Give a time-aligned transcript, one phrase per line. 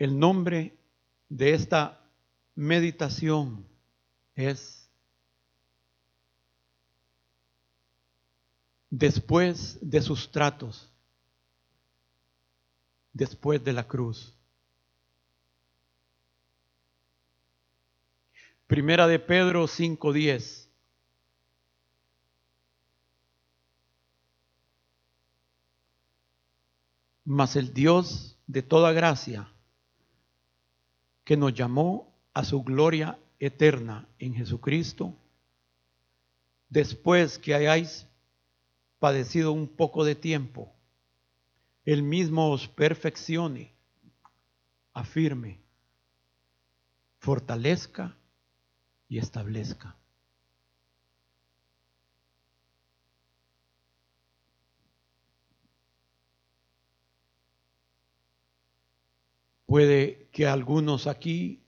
[0.00, 0.74] El nombre
[1.28, 2.02] de esta
[2.54, 3.68] meditación
[4.34, 4.90] es
[8.88, 10.90] después de sus tratos,
[13.12, 14.34] después de la cruz.
[18.66, 20.66] Primera de Pedro 5:10.
[27.26, 29.52] Mas el Dios de toda gracia,
[31.30, 35.14] que nos llamó a su gloria eterna en Jesucristo,
[36.68, 38.04] después que hayáis
[38.98, 40.72] padecido un poco de tiempo,
[41.84, 43.72] Él mismo os perfeccione,
[44.92, 45.60] afirme,
[47.20, 48.16] fortalezca
[49.08, 49.94] y establezca.
[59.64, 61.62] Puede que algunos aquí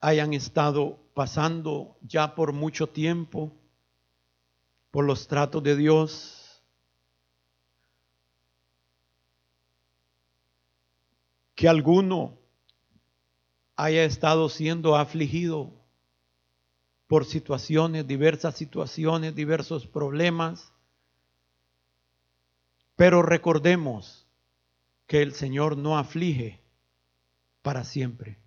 [0.00, 3.52] hayan estado pasando ya por mucho tiempo
[4.90, 6.62] por los tratos de Dios,
[11.54, 12.38] que alguno
[13.76, 15.72] haya estado siendo afligido
[17.06, 20.72] por situaciones, diversas situaciones, diversos problemas,
[22.96, 24.26] pero recordemos
[25.06, 26.61] que el Señor no aflige
[27.62, 28.38] para siempre.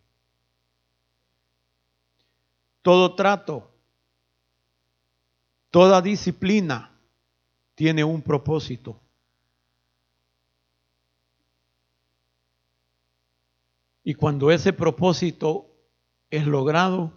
[2.82, 3.72] Todo trato,
[5.72, 6.92] toda disciplina
[7.74, 9.00] tiene un propósito.
[14.04, 15.68] Y cuando ese propósito
[16.30, 17.12] es logrado,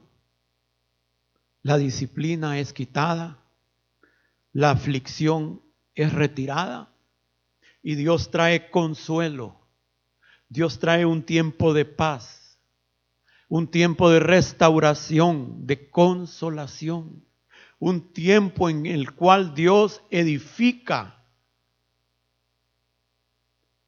[1.63, 3.45] la disciplina es quitada,
[4.55, 5.61] la aflicción
[5.95, 6.91] es retirada
[7.83, 9.58] y Dios trae consuelo.
[10.49, 12.59] Dios trae un tiempo de paz,
[13.49, 17.25] un tiempo de restauración, de consolación,
[17.79, 21.25] un tiempo en el cual Dios edifica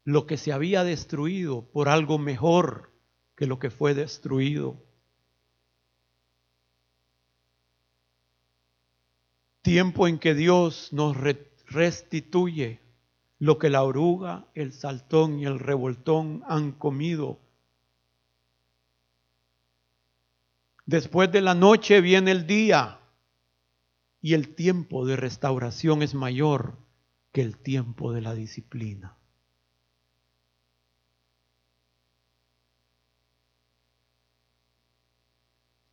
[0.05, 2.93] lo que se había destruido por algo mejor
[3.37, 4.83] que lo que fue destruido.
[9.63, 11.17] Tiempo en que Dios nos
[11.67, 12.81] restituye
[13.41, 17.41] lo que la oruga, el saltón y el revoltón han comido.
[20.85, 23.01] Después de la noche viene el día
[24.21, 26.77] y el tiempo de restauración es mayor
[27.33, 29.17] que el tiempo de la disciplina.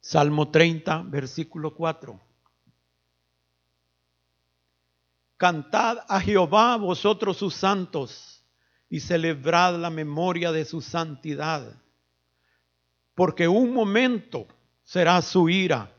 [0.01, 2.26] Salmo 30, versículo 4.
[5.37, 8.43] Cantad a Jehová vosotros sus santos
[8.89, 11.79] y celebrad la memoria de su santidad,
[13.13, 14.47] porque un momento
[14.83, 15.93] será su ira,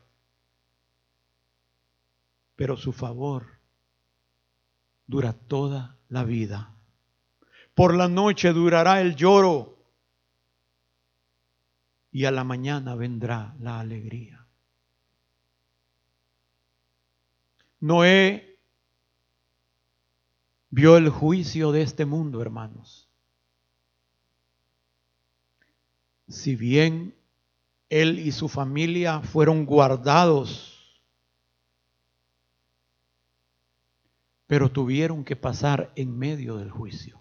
[2.56, 3.46] pero su favor
[5.06, 6.74] dura toda la vida.
[7.74, 9.78] Por la noche durará el lloro
[12.10, 14.44] y a la mañana vendrá la alegría.
[17.80, 18.47] Noé
[20.70, 23.08] vio el juicio de este mundo, hermanos.
[26.28, 27.14] Si bien
[27.88, 31.02] él y su familia fueron guardados,
[34.46, 37.20] pero tuvieron que pasar en medio del juicio.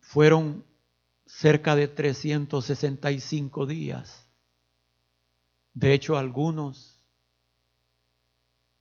[0.00, 0.64] Fueron
[1.38, 4.28] cerca de 365 días.
[5.72, 7.04] De hecho, algunos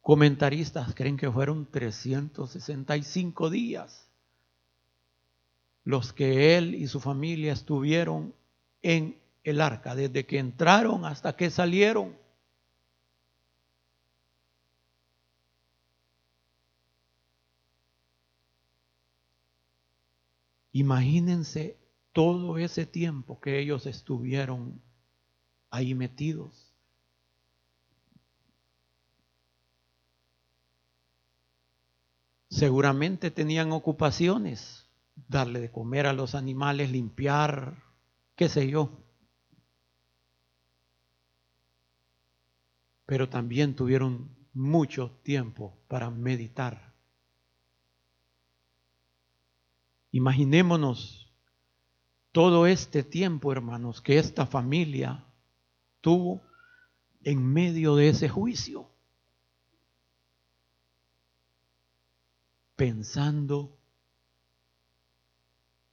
[0.01, 4.07] comentaristas creen que fueron 365 días
[5.83, 8.33] los que él y su familia estuvieron
[8.81, 12.15] en el arca, desde que entraron hasta que salieron.
[20.71, 21.82] Imagínense
[22.13, 24.81] todo ese tiempo que ellos estuvieron
[25.69, 26.71] ahí metidos.
[32.49, 34.87] Seguramente tenían ocupaciones,
[35.27, 37.83] darle de comer a los animales, limpiar,
[38.35, 38.91] qué sé yo.
[43.07, 46.93] Pero también tuvieron mucho tiempo para meditar.
[50.11, 51.22] Imaginémonos
[52.33, 55.23] todo este tiempo, hermanos, que esta familia
[56.01, 56.41] tuvo
[57.23, 58.89] en medio de ese juicio,
[62.75, 63.77] pensando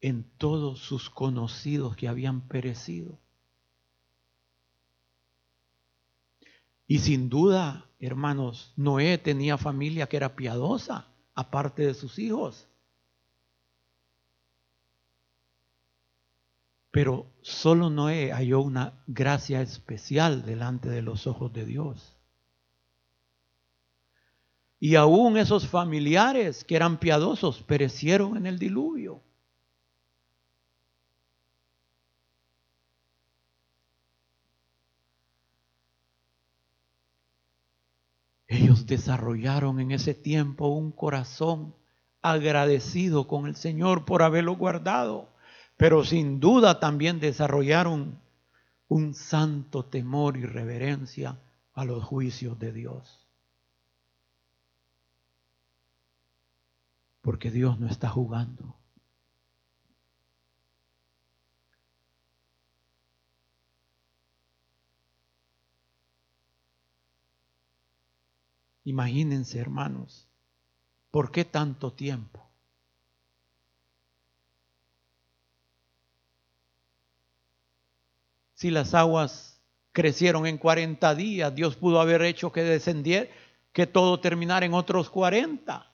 [0.01, 3.19] en todos sus conocidos que habían perecido.
[6.87, 12.67] Y sin duda, hermanos, Noé tenía familia que era piadosa, aparte de sus hijos.
[16.91, 22.17] Pero solo Noé halló una gracia especial delante de los ojos de Dios.
[24.81, 29.23] Y aún esos familiares que eran piadosos perecieron en el diluvio.
[38.49, 41.73] Ellos desarrollaron en ese tiempo un corazón
[42.21, 45.29] agradecido con el Señor por haberlo guardado,
[45.81, 48.21] pero sin duda también desarrollaron
[48.89, 51.41] un santo temor y reverencia
[51.73, 53.27] a los juicios de Dios.
[57.23, 58.77] Porque Dios no está jugando.
[68.85, 70.29] Imagínense, hermanos,
[71.11, 72.50] ¿por qué tanto tiempo?
[78.61, 79.59] Si las aguas
[79.91, 83.27] crecieron en 40 días, Dios pudo haber hecho que descendiera,
[83.73, 85.91] que todo terminara en otros 40.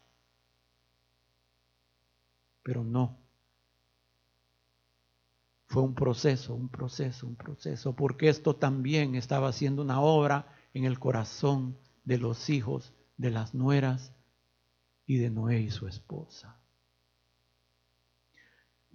[2.64, 3.20] Pero no.
[5.66, 10.86] Fue un proceso, un proceso, un proceso, porque esto también estaba haciendo una obra en
[10.86, 14.12] el corazón de los hijos, de las nueras
[15.06, 16.58] y de Noé y su esposa.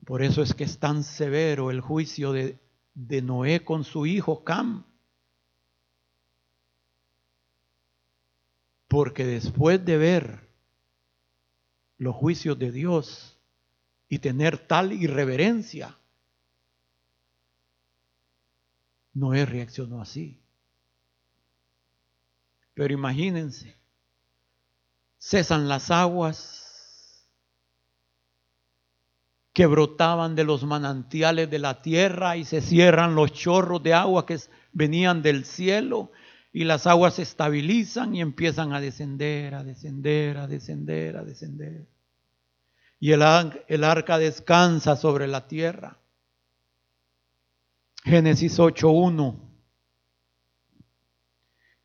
[0.06, 2.60] Por eso es que es tan severo el juicio de,
[2.94, 4.86] de Noé con su hijo Cam.
[8.88, 10.50] Porque después de ver
[11.98, 13.40] los juicios de Dios
[14.10, 15.98] y tener tal irreverencia,
[19.14, 20.42] Noé reaccionó así.
[22.74, 23.78] Pero imagínense,
[25.20, 26.61] cesan las aguas
[29.54, 34.26] que brotaban de los manantiales de la tierra y se cierran los chorros de agua
[34.26, 34.40] que
[34.72, 36.12] venían del cielo
[36.54, 41.88] y las aguas se estabilizan y empiezan a descender, a descender, a descender, a descender.
[43.00, 43.24] Y el,
[43.84, 45.98] arca descansa sobre la tierra.
[48.04, 49.52] Génesis 8.1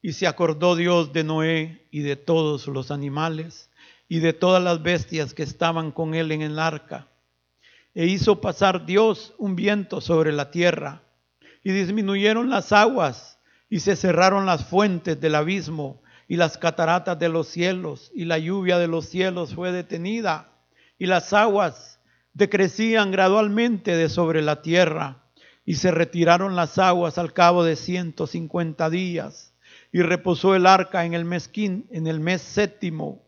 [0.07, 3.71] y se acordó Dios de Noé y de todos los animales
[4.09, 7.09] y de todas las bestias que estaban con él en el arca.
[7.97, 11.01] E hizo pasar Dios un viento sobre la tierra
[11.65, 13.39] y disminuyeron las aguas
[13.71, 18.39] y se cerraron las fuentes del abismo y las cataratas de los cielos y la
[18.39, 20.53] lluvia de los cielos fue detenida
[20.99, 21.99] y las aguas
[22.35, 25.23] decrecían gradualmente de sobre la tierra
[25.65, 29.55] y se retiraron las aguas al cabo de ciento cincuenta días
[29.91, 33.25] y reposó el arca en el mes, en el mes séptimo,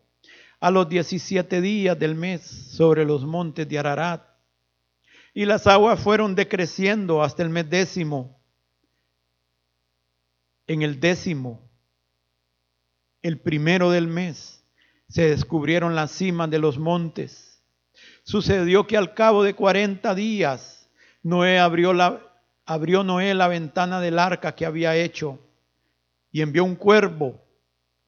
[0.60, 4.27] a los diecisiete días del mes, sobre los montes de Ararat.
[5.38, 8.40] Y las aguas fueron decreciendo hasta el mes décimo.
[10.66, 11.70] En el décimo,
[13.22, 14.64] el primero del mes,
[15.08, 17.62] se descubrieron las cimas de los montes.
[18.24, 20.90] Sucedió que al cabo de cuarenta días,
[21.22, 22.20] Noé abrió, la,
[22.66, 25.38] abrió Noé la ventana del arca que había hecho
[26.32, 27.40] y envió un cuervo,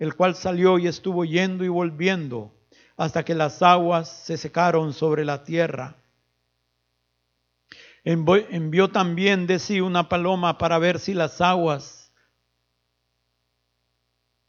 [0.01, 2.53] el cual salió y estuvo yendo y volviendo
[2.97, 5.95] hasta que las aguas se secaron sobre la tierra.
[8.05, 12.13] Envió también de sí una paloma para ver si las aguas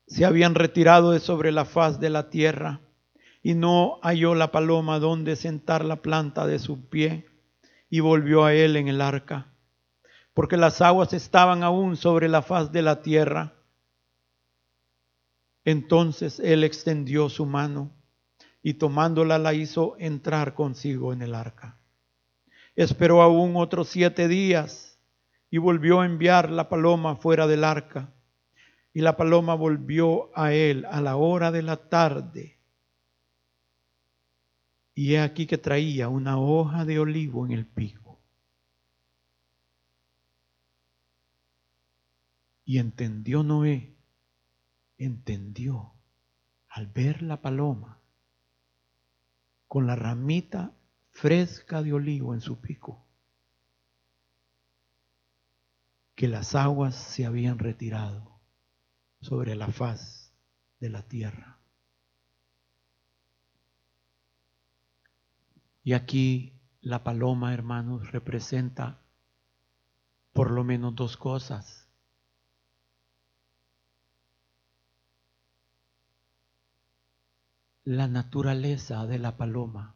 [0.07, 2.81] se habían retirado de sobre la faz de la tierra,
[3.41, 7.25] y no halló la paloma donde sentar la planta de su pie,
[7.89, 9.53] y volvió a él en el arca,
[10.33, 13.53] porque las aguas estaban aún sobre la faz de la tierra
[15.63, 17.91] entonces él extendió su mano
[18.63, 21.77] y tomándola la hizo entrar consigo en el arca.
[22.81, 24.99] Esperó aún otros siete días
[25.51, 28.11] y volvió a enviar la paloma fuera del arca.
[28.91, 32.57] Y la paloma volvió a él a la hora de la tarde.
[34.95, 38.19] Y he aquí que traía una hoja de olivo en el pico.
[42.65, 43.95] Y entendió Noé
[44.97, 45.93] entendió
[46.67, 47.99] al ver la paloma
[49.67, 50.73] con la ramita
[51.11, 53.05] fresca de olivo en su pico,
[56.15, 58.39] que las aguas se habían retirado
[59.21, 60.33] sobre la faz
[60.79, 61.59] de la tierra.
[65.83, 69.01] Y aquí la paloma, hermanos, representa
[70.33, 71.87] por lo menos dos cosas.
[77.83, 79.95] La naturaleza de la paloma.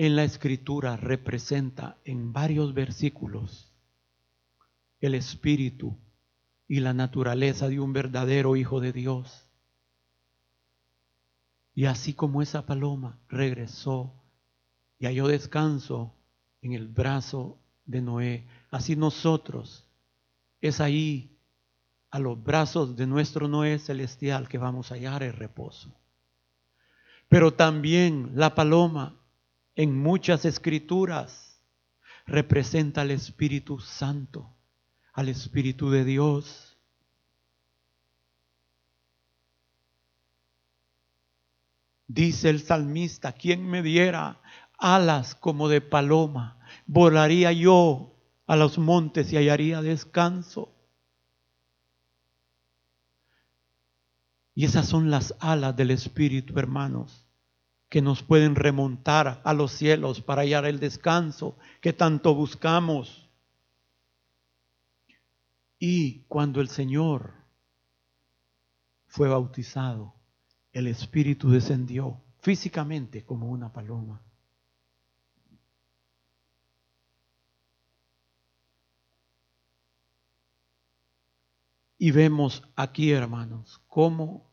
[0.00, 3.74] En la escritura representa en varios versículos
[5.00, 5.98] el espíritu
[6.68, 9.50] y la naturaleza de un verdadero hijo de Dios.
[11.74, 14.14] Y así como esa paloma regresó
[15.00, 16.14] y halló descanso
[16.62, 19.84] en el brazo de Noé, así nosotros
[20.60, 21.36] es ahí
[22.12, 25.92] a los brazos de nuestro Noé celestial que vamos a hallar el reposo.
[27.28, 29.17] Pero también la paloma
[29.78, 31.62] en muchas escrituras
[32.26, 34.52] representa al Espíritu Santo,
[35.12, 36.76] al Espíritu de Dios.
[42.08, 44.42] Dice el salmista, ¿quién me diera
[44.78, 46.58] alas como de paloma?
[46.86, 48.16] Volaría yo
[48.48, 50.74] a los montes y hallaría descanso.
[54.56, 57.27] Y esas son las alas del Espíritu, hermanos,
[57.88, 63.28] que nos pueden remontar a los cielos para hallar el descanso que tanto buscamos.
[65.78, 67.32] Y cuando el Señor
[69.06, 70.14] fue bautizado,
[70.72, 74.22] el Espíritu descendió físicamente como una paloma.
[82.00, 84.48] Y vemos aquí, hermanos, cómo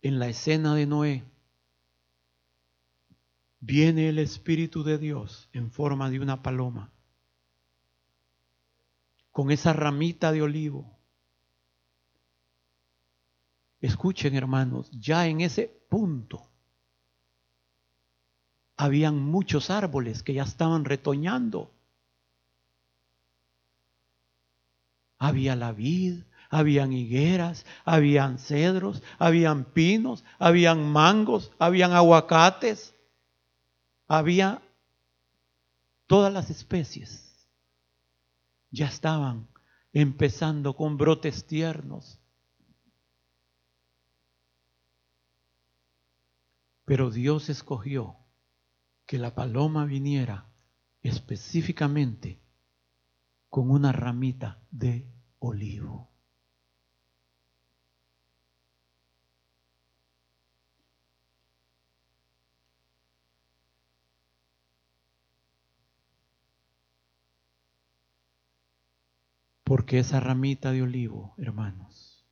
[0.00, 1.31] en la escena de Noé
[3.62, 6.92] viene el Espíritu de Dios en forma de una paloma,
[9.30, 10.92] con esa ramita de olivo
[13.82, 16.48] Escuchen hermanos, ya en ese punto
[18.76, 21.72] habían muchos árboles que ya estaban retoñando.
[25.18, 32.94] Había la vid, habían higueras, habían cedros, habían pinos, habían mangos, habían aguacates,
[34.08, 34.62] había
[36.06, 37.48] todas las especies.
[38.70, 39.48] Ya estaban
[39.92, 42.18] empezando con brotes tiernos.
[46.84, 48.16] Pero Dios escogió
[49.06, 50.50] que la paloma viniera
[51.02, 52.40] específicamente
[53.50, 55.06] con una ramita de
[55.38, 56.11] olivo.
[69.72, 72.26] Porque esa ramita de olivo, hermanos,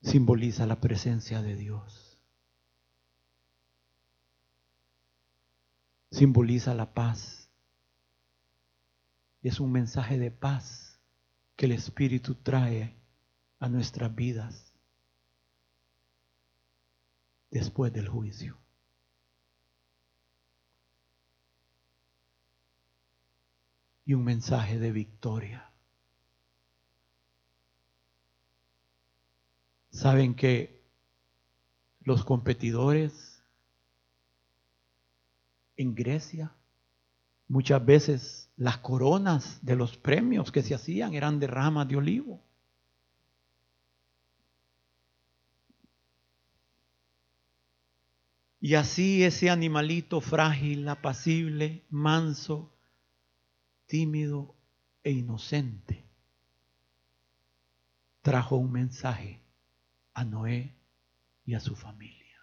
[0.00, 2.22] simboliza la presencia de Dios.
[6.12, 7.50] Simboliza la paz.
[9.42, 11.00] Es un mensaje de paz
[11.56, 12.94] que el Espíritu trae
[13.58, 14.72] a nuestras vidas
[17.50, 18.61] después del juicio.
[24.14, 25.70] Un mensaje de victoria.
[29.90, 30.82] Saben que
[32.00, 33.42] los competidores
[35.76, 36.52] en Grecia,
[37.48, 42.42] muchas veces las coronas de los premios que se hacían eran de ramas de olivo.
[48.60, 52.71] Y así ese animalito frágil, apacible, manso,
[53.92, 54.54] tímido
[55.04, 56.02] e inocente
[58.22, 59.42] trajo un mensaje
[60.14, 60.74] a Noé
[61.44, 62.38] y a su familia.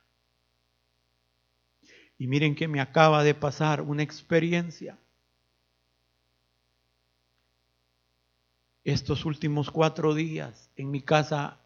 [2.19, 4.99] Y miren que me acaba de pasar una experiencia.
[8.83, 11.57] Estos últimos cuatro días en mi casa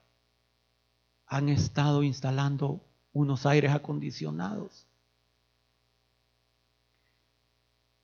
[1.27, 2.79] han estado instalando
[3.11, 4.87] unos aires acondicionados.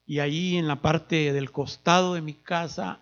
[0.09, 2.99] Y ahí en la parte del costado de mi casa,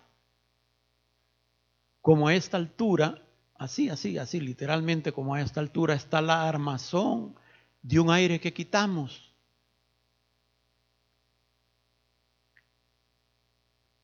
[2.00, 3.20] como a esta altura,
[3.58, 7.34] Así, así, así, literalmente como a esta altura está la armazón
[7.82, 9.34] de un aire que quitamos.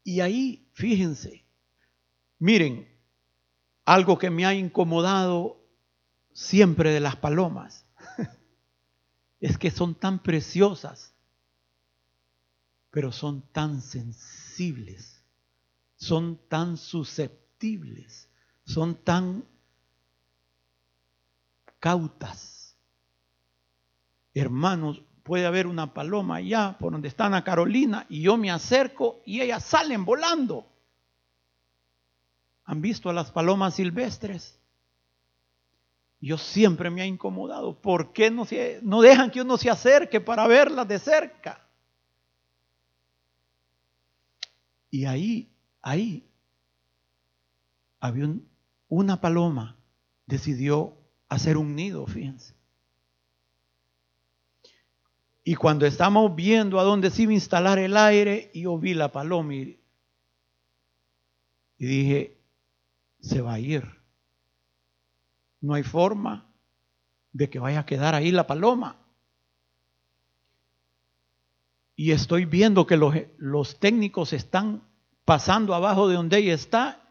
[0.02, 1.44] Y ahí, fíjense,
[2.40, 2.88] miren,
[3.84, 5.64] algo que me ha incomodado
[6.32, 7.86] siempre de las palomas,
[9.40, 11.13] es que son tan preciosas,
[12.94, 15.14] pero son tan sensibles
[16.04, 18.28] son tan susceptibles,
[18.64, 19.44] son tan
[21.80, 22.76] cautas.
[24.34, 29.22] Hermanos, puede haber una paloma allá por donde está Ana Carolina y yo me acerco
[29.24, 30.66] y ellas salen volando.
[32.66, 34.58] ¿Han visto a las palomas silvestres?
[36.20, 37.80] Yo siempre me ha incomodado.
[37.80, 41.63] ¿Por qué no, se, no dejan que uno se acerque para verlas de cerca?
[44.94, 45.50] Y ahí,
[45.82, 46.24] ahí,
[47.98, 48.32] había
[48.86, 49.76] una paloma,
[50.24, 50.96] decidió
[51.28, 52.54] hacer un nido, fíjense.
[55.42, 59.10] Y cuando estamos viendo a dónde se iba a instalar el aire, yo vi la
[59.10, 59.80] paloma y,
[61.76, 62.38] y dije,
[63.18, 63.82] se va a ir.
[65.60, 66.46] No hay forma
[67.32, 69.03] de que vaya a quedar ahí la paloma.
[71.96, 74.82] Y estoy viendo que los, técnicos están
[75.24, 77.08] pasando abajo de donde ella está,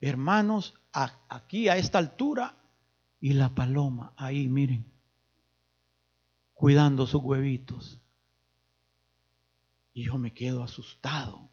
[0.00, 2.56] hermanos, aquí a esta altura,
[3.20, 4.84] y la paloma ahí, miren,
[6.52, 8.00] cuidando sus huevitos.
[9.94, 11.48] Y yo me quedo asustado.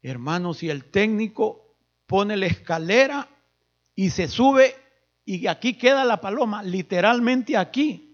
[0.00, 3.28] Hermanos, y el técnico pone la escalera
[3.94, 4.74] y se sube
[5.24, 8.11] y aquí queda la paloma, literalmente aquí.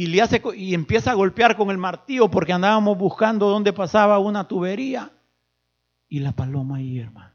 [0.00, 4.18] Y, le hace, y empieza a golpear con el martillo porque andábamos buscando dónde pasaba
[4.18, 5.12] una tubería.
[6.08, 7.34] Y la paloma ahí, hermano.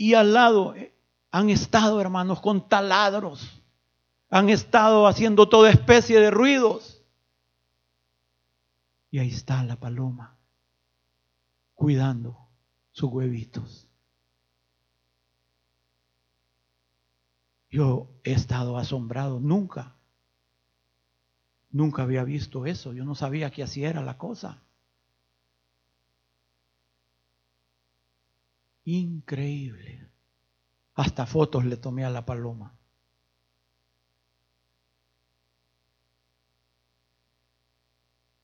[0.00, 0.94] y al lado eh,
[1.30, 3.62] han estado, hermanos, con taladros.
[4.30, 7.04] Han estado haciendo toda especie de ruidos.
[9.10, 10.38] Y ahí está la paloma,
[11.74, 12.48] cuidando
[12.92, 13.89] sus huevitos.
[17.70, 19.96] Yo he estado asombrado, nunca,
[21.70, 22.92] nunca había visto eso.
[22.92, 24.62] Yo no sabía que así era la cosa.
[28.84, 30.08] Increíble.
[30.94, 32.76] Hasta fotos le tomé a la paloma.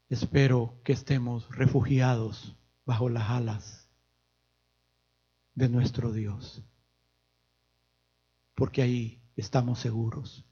[0.09, 3.91] Espero que estemos refugiados bajo las alas
[5.57, 6.63] de nuestro Dios,
[8.57, 10.45] porque ahí estamos seguros.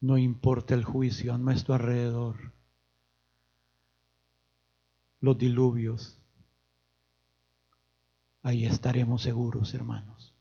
[0.00, 2.52] No importa el juicio a nuestro alrededor
[5.20, 6.20] los diluvios,
[8.42, 10.34] ahí estaremos seguros, hermanos.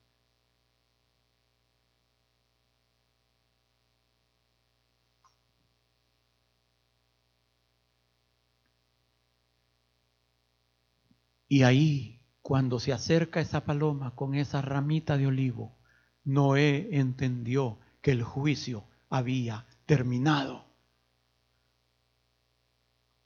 [11.50, 12.17] Y ahí,
[12.48, 15.76] cuando se acerca esa paloma con esa ramita de olivo,
[16.24, 20.64] Noé entendió que el juicio había terminado.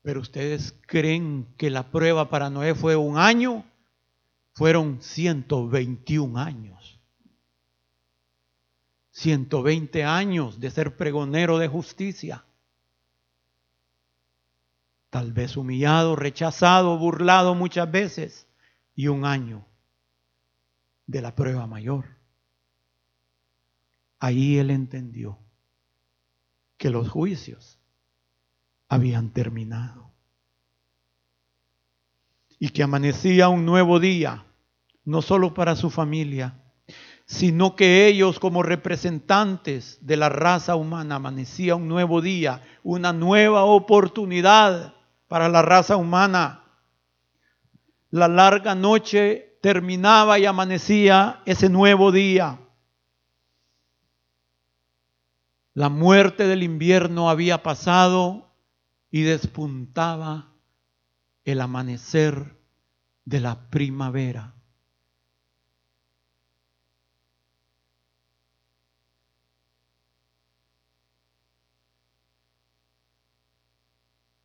[0.02, 3.64] Pero ustedes creen que la prueba para Noé fue un año,
[4.54, 7.00] fueron 121 años.
[9.12, 12.44] 120 años de ser pregonero de justicia.
[15.12, 18.48] Tal vez humillado, rechazado, burlado muchas veces.
[19.02, 19.66] Y un año
[21.08, 22.06] de la prueba mayor.
[24.20, 25.40] Ahí él entendió
[26.78, 27.80] que los juicios
[28.88, 30.12] habían terminado.
[32.60, 34.46] Y que amanecía un nuevo día,
[35.04, 36.62] no solo para su familia,
[37.26, 43.64] sino que ellos como representantes de la raza humana amanecía un nuevo día, una nueva
[43.64, 44.94] oportunidad
[45.28, 46.61] para la raza humana.
[48.12, 52.60] La larga noche terminaba y amanecía ese nuevo día.
[55.74, 58.52] La muerte del invierno había pasado
[59.12, 60.52] y despuntaba
[61.45, 62.58] el amanecer
[63.24, 64.56] de la primavera.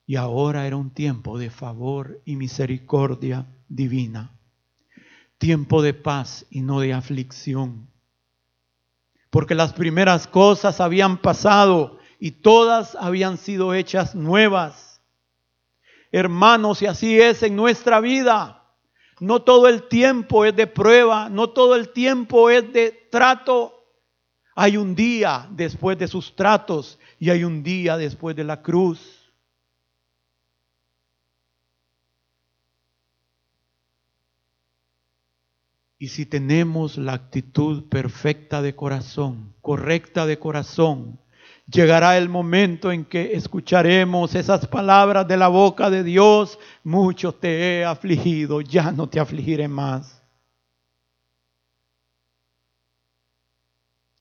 [0.07, 4.33] Y ahora era un tiempo de favor y misericordia divina,
[5.39, 7.89] tiempo de paz y no de aflicción,
[9.31, 15.01] porque las primeras cosas habían pasado y todas habían sido hechas nuevas.
[16.13, 18.63] Hermanos, y así es en nuestra vida.
[19.21, 23.73] No todo el tiempo es de prueba, no todo el tiempo es de trato.
[24.55, 29.16] Hay un día después de sus tratos y hay un día después de la cruz.
[35.99, 41.19] Y si tenemos la actitud perfecta de corazón, correcta de corazón,
[41.67, 47.79] llegará el momento en que escucharemos esas palabras de la boca de Dios, mucho te
[47.79, 50.23] he afligido, ya no te afligiré más.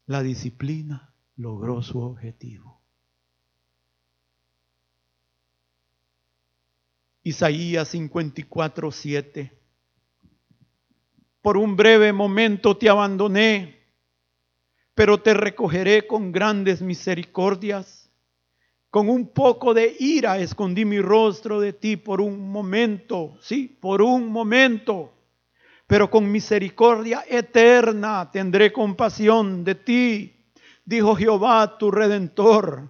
[0.05, 2.79] La disciplina logró su objetivo.
[7.23, 9.64] Isaías 54, 7.
[11.45, 13.79] Por un breve momento te abandoné,
[14.95, 18.09] pero te recogeré con grandes misericordias.
[18.89, 24.01] Con un poco de ira escondí mi rostro de ti por un momento, sí, por
[24.01, 25.13] un momento.
[25.85, 30.47] Pero con misericordia eterna tendré compasión de ti,
[30.83, 32.89] dijo Jehová tu redentor,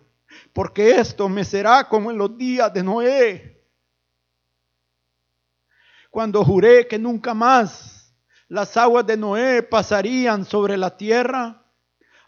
[0.53, 3.51] porque esto me será como en los días de Noé
[6.09, 7.94] cuando juré que nunca más
[8.47, 11.63] las aguas de Noé pasarían sobre la tierra,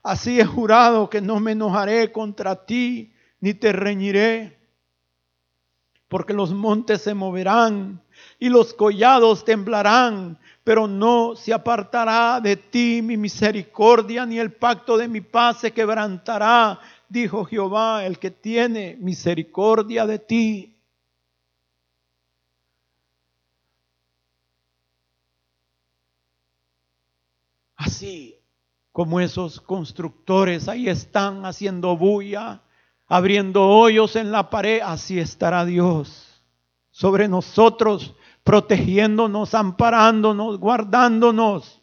[0.03, 4.58] así he jurado que no me enojaré contra ti ni te reñiré,
[6.08, 8.01] porque los montes se moverán
[8.39, 14.97] y los collados temblarán, pero no se apartará de ti mi misericordia, ni el pacto
[14.97, 20.76] de mi paz se quebrantará, dijo Jehová, el que tiene misericordia de ti.
[27.77, 28.39] Así
[28.91, 32.63] como esos constructores ahí están haciendo bulla,
[33.05, 36.43] abriendo hoyos en la pared, así estará Dios
[36.89, 41.79] sobre nosotros, protegiéndonos, amparándonos, guardándonos.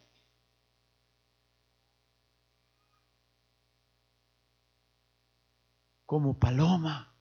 [6.04, 7.14] Como paloma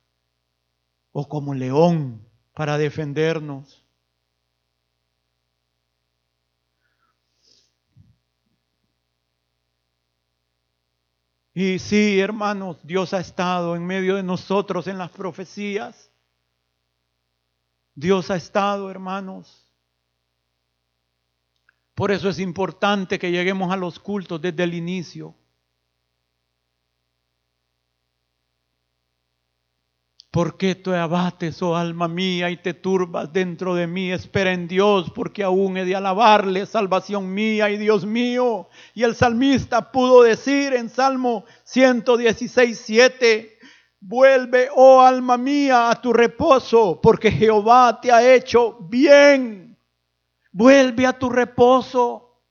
[1.11, 3.82] o como león para defendernos.
[11.53, 16.09] Y sí, hermanos, Dios ha estado en medio de nosotros en las profecías.
[17.93, 19.63] Dios ha estado, hermanos.
[21.93, 25.35] Por eso es importante que lleguemos a los cultos desde el inicio.
[30.33, 34.11] ¿Por qué te abates, oh alma mía, y te turbas dentro de mí?
[34.11, 38.67] Espera en Dios, porque aún he de alabarle, salvación mía y Dios mío.
[38.95, 43.59] Y el salmista pudo decir en Salmo 116, 7,
[43.99, 49.77] vuelve, oh alma mía, a tu reposo, porque Jehová te ha hecho bien.
[50.51, 52.41] Vuelve a tu reposo.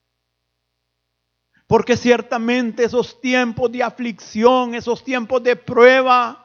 [1.67, 6.42] Porque ciertamente esos tiempos de aflicción, esos tiempos de prueba,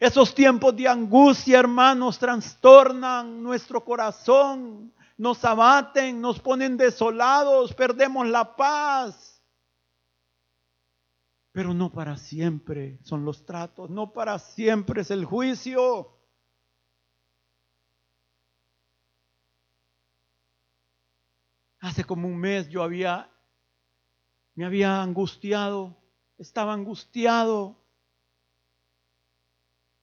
[0.00, 8.56] esos tiempos de angustia, hermanos, trastornan nuestro corazón, nos abaten, nos ponen desolados, perdemos la
[8.56, 9.42] paz.
[11.52, 16.16] Pero no para siempre son los tratos, no para siempre es el juicio.
[21.78, 23.30] Hace como un mes yo había,
[24.54, 25.94] me había angustiado,
[26.38, 27.76] estaba angustiado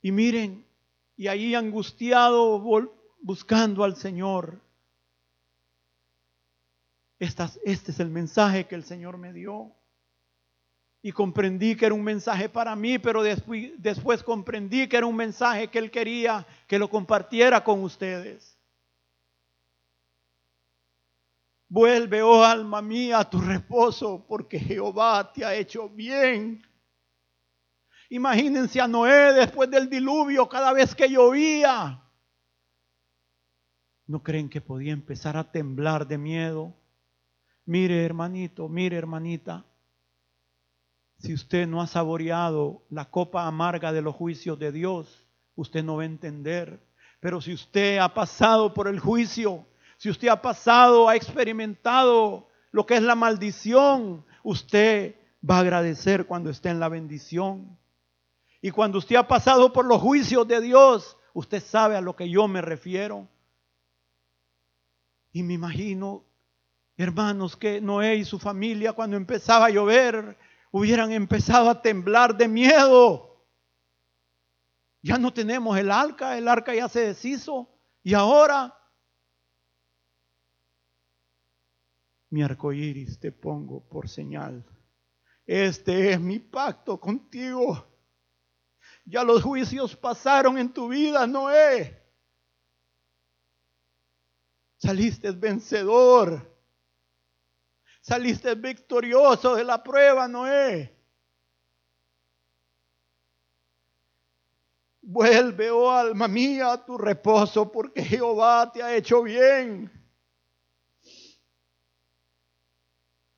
[0.08, 0.66] y miren,
[1.18, 2.64] y ahí angustiado
[3.20, 4.62] buscando al Señor.
[7.20, 9.74] este es el mensaje que el Señor me dio.
[11.02, 15.16] Y comprendí que era un mensaje para mí, pero después, después comprendí que era un
[15.18, 18.58] mensaje que Él quería que lo compartiera con ustedes.
[21.68, 26.66] Vuelve, oh alma mía, a tu reposo, porque Jehová te ha hecho bien.
[28.10, 32.02] Imagínense a Noé después del diluvio, cada vez que llovía.
[34.06, 36.74] ¿No creen que podía empezar a temblar de miedo?
[37.66, 39.66] Mire, hermanito, mire, hermanita.
[41.20, 45.98] Si usted no ha saboreado la copa amarga de los juicios de Dios, usted no
[45.98, 46.80] va a entender.
[47.20, 49.66] Pero si usted ha pasado por el juicio,
[49.98, 55.16] si usted ha pasado, ha experimentado lo que es la maldición, usted
[55.48, 57.78] va a agradecer cuando esté en la bendición.
[58.68, 62.30] Y cuando usted ha pasado por los juicios de Dios, usted sabe a lo que
[62.30, 63.30] yo me refiero.
[65.32, 66.26] Y me imagino,
[66.98, 70.38] hermanos, que Noé y su familia cuando empezaba a llover
[70.70, 73.42] hubieran empezado a temblar de miedo.
[75.02, 77.70] Ya no tenemos el arca, el arca ya se deshizo.
[78.04, 78.78] Y ahora
[82.32, 84.66] mi arco iris te pongo por señal.
[85.46, 87.97] Este es mi pacto contigo.
[89.10, 91.98] Ya los juicios pasaron en tu vida, Noé.
[94.76, 96.54] Saliste vencedor.
[98.02, 100.94] Saliste victorioso de la prueba, Noé.
[105.02, 109.90] Vuelve, oh alma mía, a tu reposo, porque Jehová te ha hecho bien.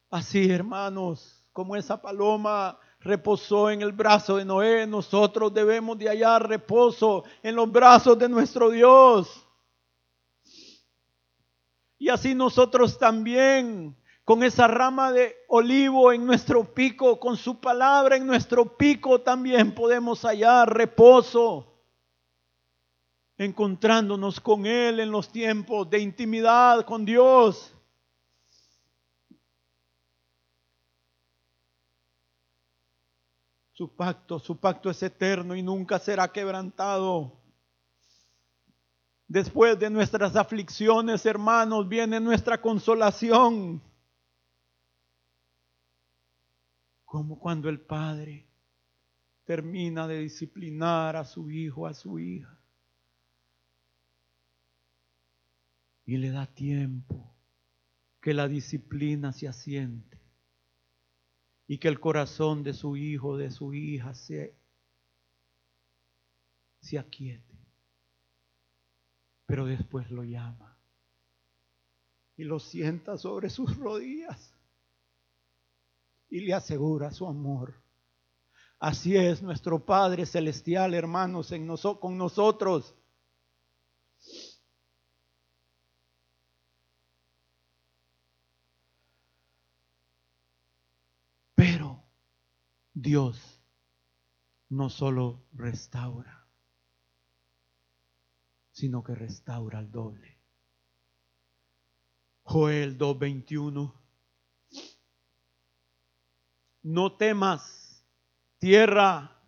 [0.10, 6.48] Así, hermanos, como esa paloma reposó en el brazo de Noé, nosotros debemos de hallar
[6.48, 9.46] reposo en los brazos de nuestro Dios.
[11.98, 18.16] Y así nosotros también, con esa rama de olivo en nuestro pico, con su palabra
[18.16, 21.68] en nuestro pico, también podemos hallar reposo,
[23.38, 27.74] encontrándonos con Él en los tiempos de intimidad con Dios.
[33.80, 37.40] Su pacto, su pacto es eterno y nunca será quebrantado.
[39.26, 43.82] Después de nuestras aflicciones, hermanos, viene nuestra consolación.
[47.06, 48.50] Como cuando el Padre
[49.46, 52.60] termina de disciplinar a su hijo, a su hija.
[56.06, 57.34] Y le da tiempo
[58.20, 60.19] que la disciplina se asiente
[61.70, 64.56] y que el corazón de su hijo, de su hija se,
[66.82, 67.56] se aquiete.
[69.46, 70.76] Pero después lo llama
[72.36, 74.52] y lo sienta sobre sus rodillas
[76.32, 77.76] y le asegura su amor.
[78.80, 82.96] Así es nuestro Padre Celestial, hermanos, en con nosotros.
[93.02, 93.64] Dios
[94.68, 96.46] no solo restaura,
[98.72, 100.38] sino que restaura al doble.
[102.44, 103.94] Joel 2:21.
[106.84, 108.06] No temas,
[108.58, 109.44] tierra,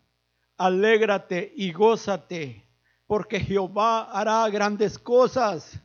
[0.56, 2.66] alégrate y gózate,
[3.06, 5.82] porque Jehová hará grandes cosas.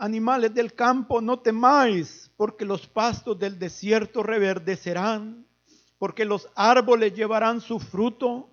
[0.00, 5.44] Animales del campo, no temáis, porque los pastos del desierto reverdecerán,
[5.98, 8.48] porque los árboles llevarán su fruto,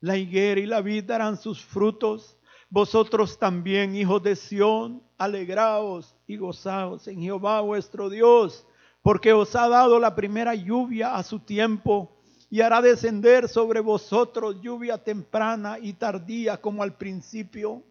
[0.00, 2.38] la higuera y la vid darán sus frutos.
[2.70, 8.66] Vosotros también, hijos de Sión, alegraos y gozaos en Jehová vuestro Dios,
[9.02, 12.16] porque os ha dado la primera lluvia a su tiempo
[12.48, 17.82] y hará descender sobre vosotros lluvia temprana y tardía como al principio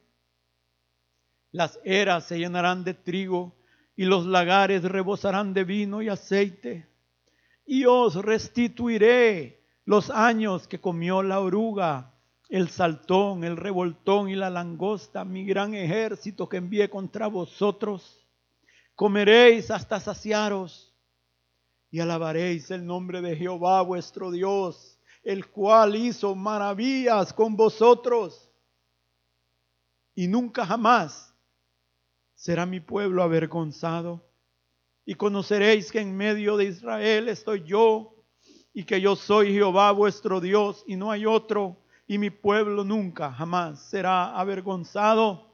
[1.55, 3.55] las eras se llenarán de trigo
[3.95, 6.89] y los lagares rebosarán de vino y aceite.
[7.65, 12.13] Y os restituiré los años que comió la oruga,
[12.49, 18.27] el saltón, el revoltón y la langosta, mi gran ejército que envié contra vosotros.
[18.93, 20.93] Comeréis hasta saciaros
[21.89, 28.51] y alabaréis el nombre de Jehová vuestro Dios, el cual hizo maravillas con vosotros.
[30.15, 31.31] Y nunca jamás
[32.35, 34.23] será mi pueblo avergonzado.
[35.05, 38.15] Y conoceréis que en medio de Israel estoy yo
[38.73, 43.31] y que yo soy Jehová vuestro Dios y no hay otro y mi pueblo nunca
[43.31, 45.53] jamás será avergonzado.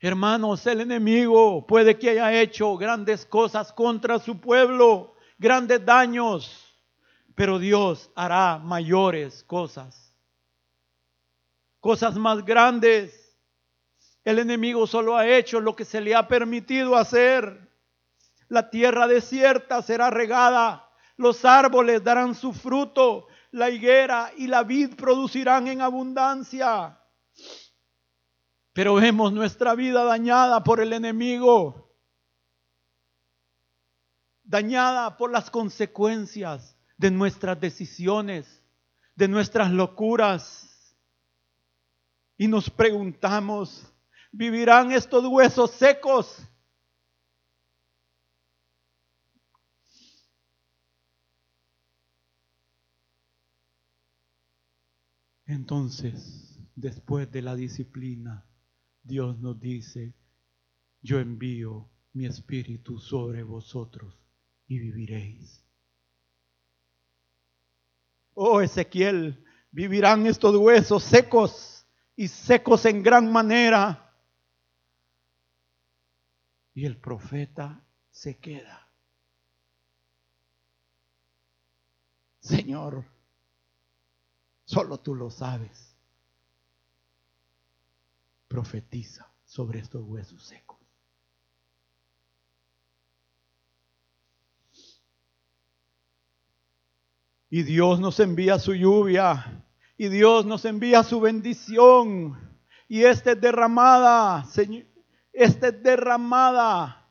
[0.00, 6.74] Hermanos, el enemigo puede que haya hecho grandes cosas contra su pueblo, grandes daños,
[7.34, 10.12] pero Dios hará mayores cosas,
[11.80, 13.21] cosas más grandes
[14.24, 17.70] el enemigo solo ha hecho lo que se le ha permitido hacer.
[18.48, 24.94] La tierra desierta será regada, los árboles darán su fruto, la higuera y la vid
[24.94, 26.98] producirán en abundancia.
[28.72, 31.94] Pero vemos nuestra vida dañada por el enemigo,
[34.44, 38.62] dañada por las consecuencias de nuestras decisiones,
[39.14, 40.96] de nuestras locuras.
[42.38, 43.91] Y nos preguntamos,
[44.32, 46.48] vivirán estos huesos secos.
[55.46, 58.46] Entonces, después de la disciplina,
[59.02, 60.14] Dios nos dice,
[61.02, 64.18] yo envío mi espíritu sobre vosotros
[64.66, 65.62] y viviréis.
[68.34, 74.01] Oh Ezequiel, vivirán estos huesos secos y secos en gran manera.
[76.74, 78.88] Y el profeta se queda.
[82.40, 83.04] Señor,
[84.64, 85.94] solo tú lo sabes.
[88.48, 90.78] Profetiza sobre estos huesos secos.
[97.50, 99.66] Y Dios nos envía su lluvia.
[99.98, 102.58] Y Dios nos envía su bendición.
[102.88, 104.91] Y esta es derramada, Señor
[105.32, 107.08] esta es derramada.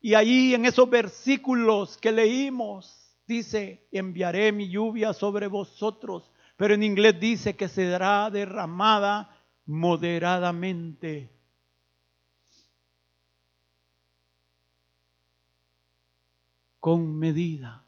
[0.00, 6.30] Y ahí en esos versículos que leímos, dice, enviaré mi lluvia sobre vosotros.
[6.56, 9.36] Pero en inglés dice que será derramada
[9.66, 11.30] moderadamente.
[16.80, 17.84] Con medida.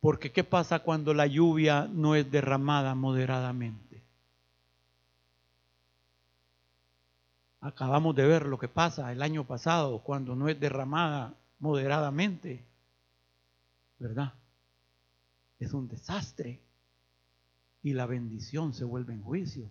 [0.00, 3.81] Porque ¿qué pasa cuando la lluvia no es derramada moderadamente?
[7.62, 12.66] Acabamos de ver lo que pasa el año pasado cuando no es derramada moderadamente.
[14.00, 14.34] ¿Verdad?
[15.60, 16.60] Es un desastre.
[17.84, 19.70] Y la bendición se vuelve en juicio.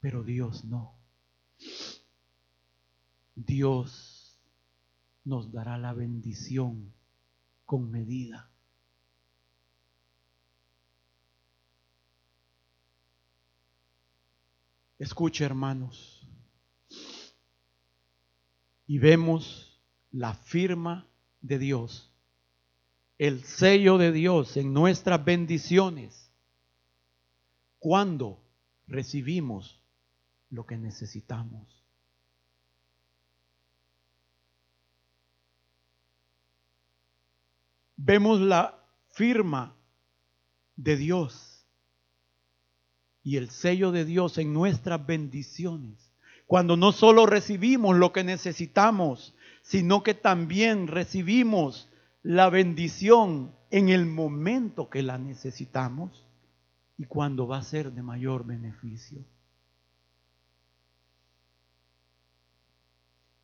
[0.00, 0.94] Pero Dios no.
[3.34, 4.38] Dios
[5.22, 6.94] nos dará la bendición
[7.66, 8.48] con medida.
[14.98, 16.26] Escuche hermanos,
[18.86, 19.80] y vemos
[20.12, 21.06] la firma
[21.40, 22.12] de Dios,
[23.18, 26.30] el sello de Dios en nuestras bendiciones,
[27.78, 28.40] cuando
[28.86, 29.80] recibimos
[30.50, 31.84] lo que necesitamos.
[38.04, 38.78] vemos la
[39.10, 39.74] firma
[40.76, 41.53] de Dios
[43.24, 46.12] y el sello de Dios en nuestras bendiciones.
[46.46, 51.88] Cuando no solo recibimos lo que necesitamos, sino que también recibimos
[52.22, 56.28] la bendición en el momento que la necesitamos
[56.98, 59.24] y cuando va a ser de mayor beneficio.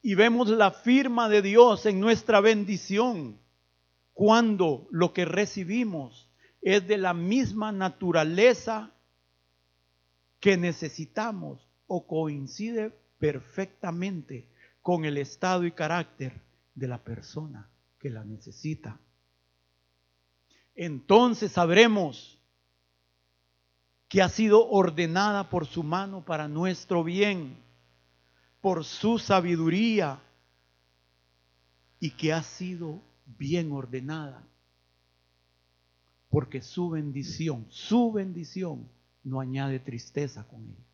[0.02, 3.38] Y vemos la firma de Dios en nuestra bendición
[4.12, 8.92] cuando lo que recibimos es de la misma naturaleza
[10.40, 14.48] que necesitamos o coincide perfectamente
[14.82, 16.40] con el estado y carácter
[16.74, 18.98] de la persona que la necesita.
[20.74, 22.38] Entonces sabremos
[24.08, 27.62] que ha sido ordenada por su mano para nuestro bien,
[28.60, 30.20] por su sabiduría,
[32.00, 34.42] y que ha sido bien ordenada.
[36.30, 38.88] Porque su bendición, su bendición
[39.24, 40.84] no añade tristeza con ella.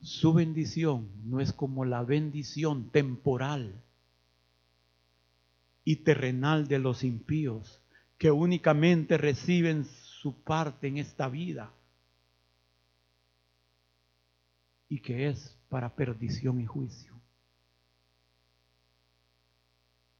[0.00, 3.82] Su bendición no es como la bendición temporal
[5.84, 7.82] y terrenal de los impíos
[8.16, 11.72] que únicamente reciben su parte en esta vida
[14.88, 17.18] y que es para perdición y juicio.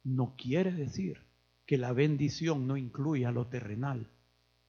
[0.05, 1.30] No quiere decir
[1.71, 4.11] que la bendición no incluya lo terrenal.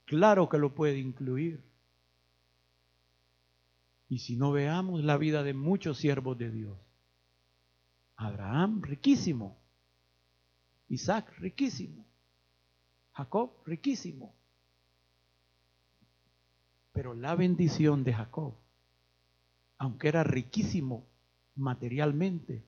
[0.06, 1.64] Claro que lo puede incluir.
[4.08, 6.78] Y si no veamos la vida de muchos siervos de Dios,
[8.18, 9.58] Abraham riquísimo,
[10.90, 12.06] Isaac riquísimo,
[13.14, 14.36] Jacob riquísimo.
[16.94, 18.54] Pero la bendición de Jacob
[19.80, 21.08] aunque era riquísimo
[21.56, 22.64] materialmente,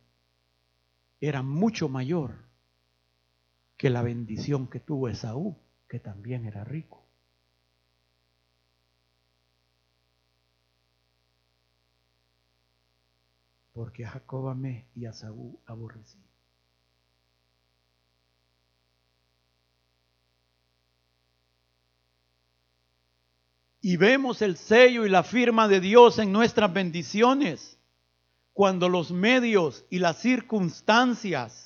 [1.22, 2.53] era mucho mayor
[3.78, 5.58] que la bendición que tuvo Esaú,
[5.88, 7.04] que también era rico.
[13.74, 16.24] Porque a Jacob amé y a Esaú aborrecí.
[23.86, 27.78] y vemos el sello y la firma de Dios en nuestras bendiciones,
[28.54, 31.63] cuando los medios y las circunstancias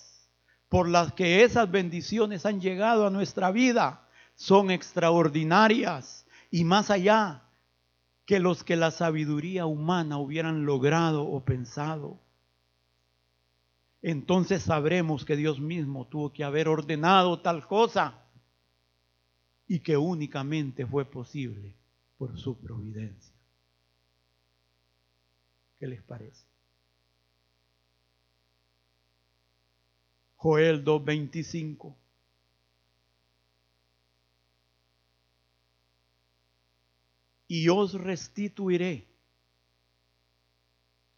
[0.69, 7.43] por las que esas bendiciones han llegado a nuestra vida son extraordinarias y más allá
[8.25, 12.19] que los que la sabiduría humana hubieran logrado o pensado.
[14.01, 18.25] Entonces sabremos que Dios mismo tuvo que haber ordenado tal cosa
[19.67, 21.75] y que únicamente fue posible
[22.17, 23.33] por su providencia.
[25.79, 26.46] ¿Qué les parece?
[30.37, 31.95] Joel 2.25.
[37.47, 39.07] Y os restituiré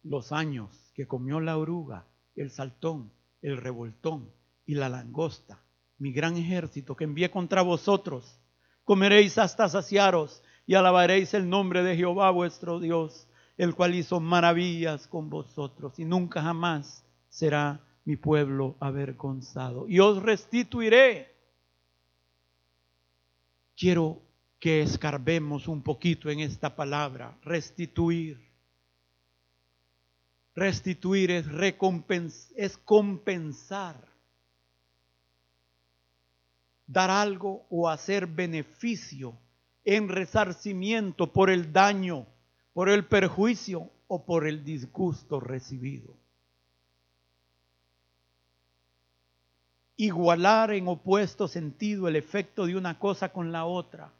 [0.02, 3.12] los años que comió la oruga, el saltón,
[3.42, 4.30] el revoltón
[4.64, 5.62] y la langosta,
[5.98, 8.40] mi gran ejército que envié contra vosotros.
[8.84, 15.06] Comeréis hasta saciaros y alabaréis el nombre de Jehová vuestro Dios, el cual hizo maravillas
[15.08, 19.88] con vosotros y nunca jamás será mi pueblo avergonzado.
[19.88, 21.34] Y os restituiré.
[23.76, 24.20] Quiero
[24.58, 28.38] que escarbemos un poquito en esta palabra, restituir.
[30.54, 31.46] Restituir es,
[32.84, 34.08] compensar.
[36.86, 39.38] Dar algo o hacer beneficio
[39.84, 42.26] en resarcimiento por el daño,
[42.74, 46.19] por el perjuicio o por el disgusto recibido.
[50.00, 54.10] Igualar en opuesto sentido el efecto de una cosa con la otra.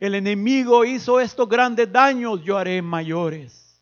[0.00, 3.80] El enemigo hizo estos grandes daños, yo haré mayores.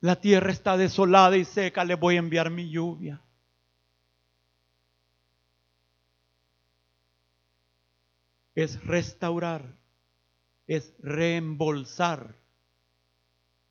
[0.00, 3.20] La tierra está desolada y seca, le voy a enviar mi lluvia.
[8.54, 9.74] Es restaurar,
[10.68, 12.36] es reembolsar.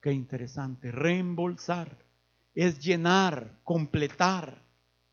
[0.02, 2.11] Qué interesante, reembolsar
[2.54, 4.64] es llenar, completar,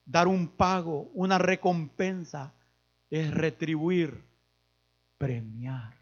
[0.04, 2.54] dar un pago, una recompensa,
[3.10, 4.24] es retribuir,
[5.18, 5.96] premiar,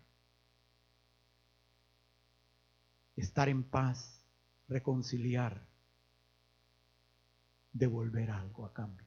[3.17, 4.17] estar en paz
[4.69, 5.65] reconciliar,
[7.73, 9.07] devolver algo a cambio.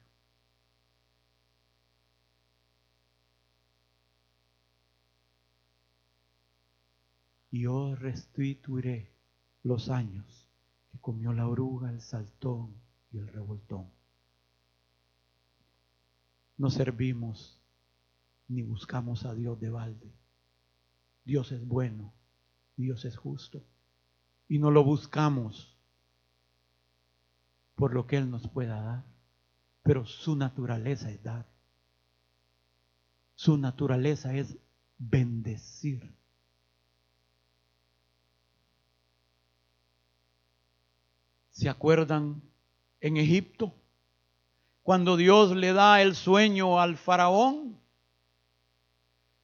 [7.52, 9.12] Y yo restituiré
[9.64, 10.49] los años
[10.90, 12.74] que comió la oruga, el saltón
[13.12, 13.90] y el revoltón.
[16.56, 17.60] No servimos
[18.48, 20.12] ni buscamos a Dios de balde.
[21.24, 22.12] Dios es bueno,
[22.76, 23.64] Dios es justo
[24.50, 25.78] y no lo buscamos
[27.76, 29.04] por lo que Él nos pueda dar,
[29.84, 31.46] pero su naturaleza es dar.
[33.36, 34.58] Su naturaleza es
[34.98, 36.12] bendecir.
[41.60, 42.40] ¿Se acuerdan
[43.02, 43.74] en Egipto?
[44.82, 47.78] Cuando Dios le da el sueño al faraón,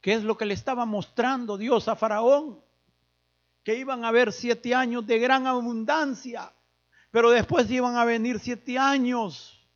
[0.00, 2.58] ¿qué es lo que le estaba mostrando Dios a faraón?
[3.62, 6.54] que iban a haber siete años de gran abundancia,
[7.10, 9.68] pero después iban a venir siete años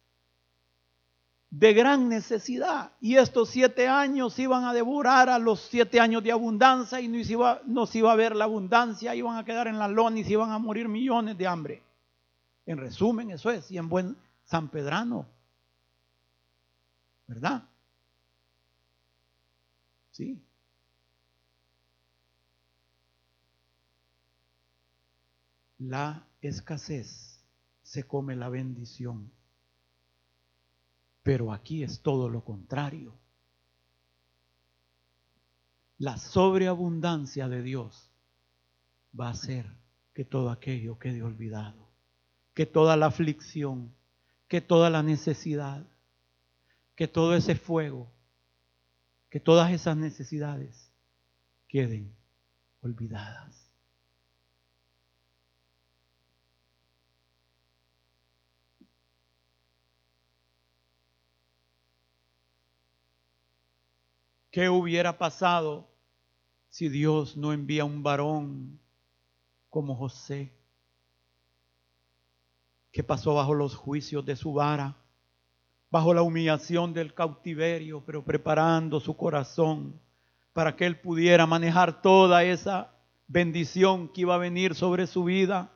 [1.50, 2.92] de gran necesidad.
[3.02, 7.22] Y estos siete años iban a devorar a los siete años de abundancia y no
[7.86, 10.52] se iba, a ver la abundancia, iban a quedar en la lona y se iban
[10.52, 11.89] a morir millones de hambre.
[12.70, 15.26] En resumen, eso es, y en buen San Pedrano.
[17.26, 17.68] ¿Verdad?
[20.12, 20.40] Sí.
[25.80, 27.42] la escasez
[27.82, 29.32] se come la bendición.
[31.22, 33.18] Pero aquí es todo lo contrario.
[35.98, 38.10] La sobreabundancia de Dios
[39.18, 39.66] va a hacer
[40.14, 41.79] que todo aquello quede olvidado,
[42.60, 43.90] que toda la aflicción,
[44.46, 45.82] que toda la necesidad,
[46.94, 48.12] que todo ese fuego,
[49.30, 50.92] que todas esas necesidades
[51.68, 52.14] queden
[52.82, 53.72] olvidadas.
[64.50, 65.88] ¿Qué hubiera pasado
[66.68, 68.78] si Dios no envía un varón
[69.70, 70.52] como José,
[72.92, 74.96] que pasó bajo los juicios de su vara,
[75.90, 80.00] bajo la humillación del cautiverio, pero preparando su corazón
[80.52, 82.92] para que él pudiera manejar toda esa
[83.28, 85.70] bendición que iba a venir sobre su vida?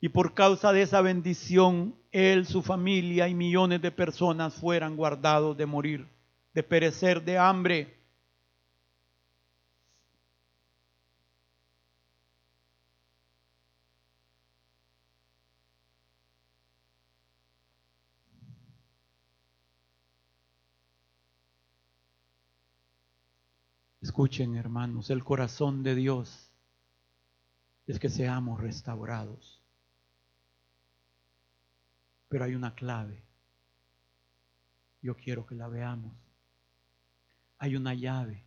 [0.00, 5.56] Y por causa de esa bendición, él, su familia y millones de personas fueran guardados
[5.56, 6.08] de morir
[6.54, 7.99] de perecer de hambre.
[24.20, 26.52] Escuchen, hermanos, el corazón de Dios
[27.86, 29.62] es que seamos restaurados.
[32.28, 33.24] Pero hay una clave.
[35.00, 36.12] Yo quiero que la veamos
[37.56, 38.44] hay una llave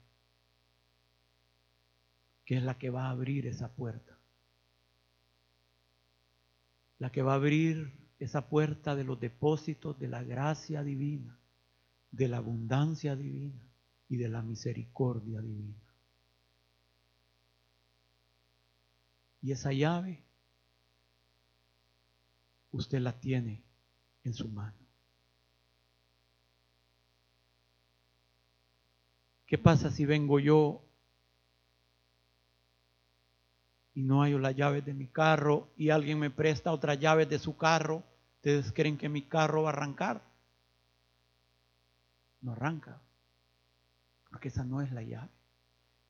[2.46, 4.20] que es la que va a abrir esa puerta.
[7.00, 11.40] La que va a abrir esa puerta de los depósitos de la gracia divina,
[12.12, 13.73] de la abundancia divina
[14.14, 15.74] y de la misericordia divina.
[19.42, 20.24] Y esa llave
[22.72, 23.64] usted la tiene
[24.24, 24.78] en su mano.
[29.48, 30.84] ¿Qué pasa si vengo yo
[33.96, 37.40] y no hay las llaves de mi carro y alguien me presta otra llave de
[37.40, 38.04] su carro,
[38.36, 40.22] ¿ustedes creen que mi carro va a arrancar?
[42.42, 43.02] No arranca,
[44.34, 45.30] porque esa no es la llave.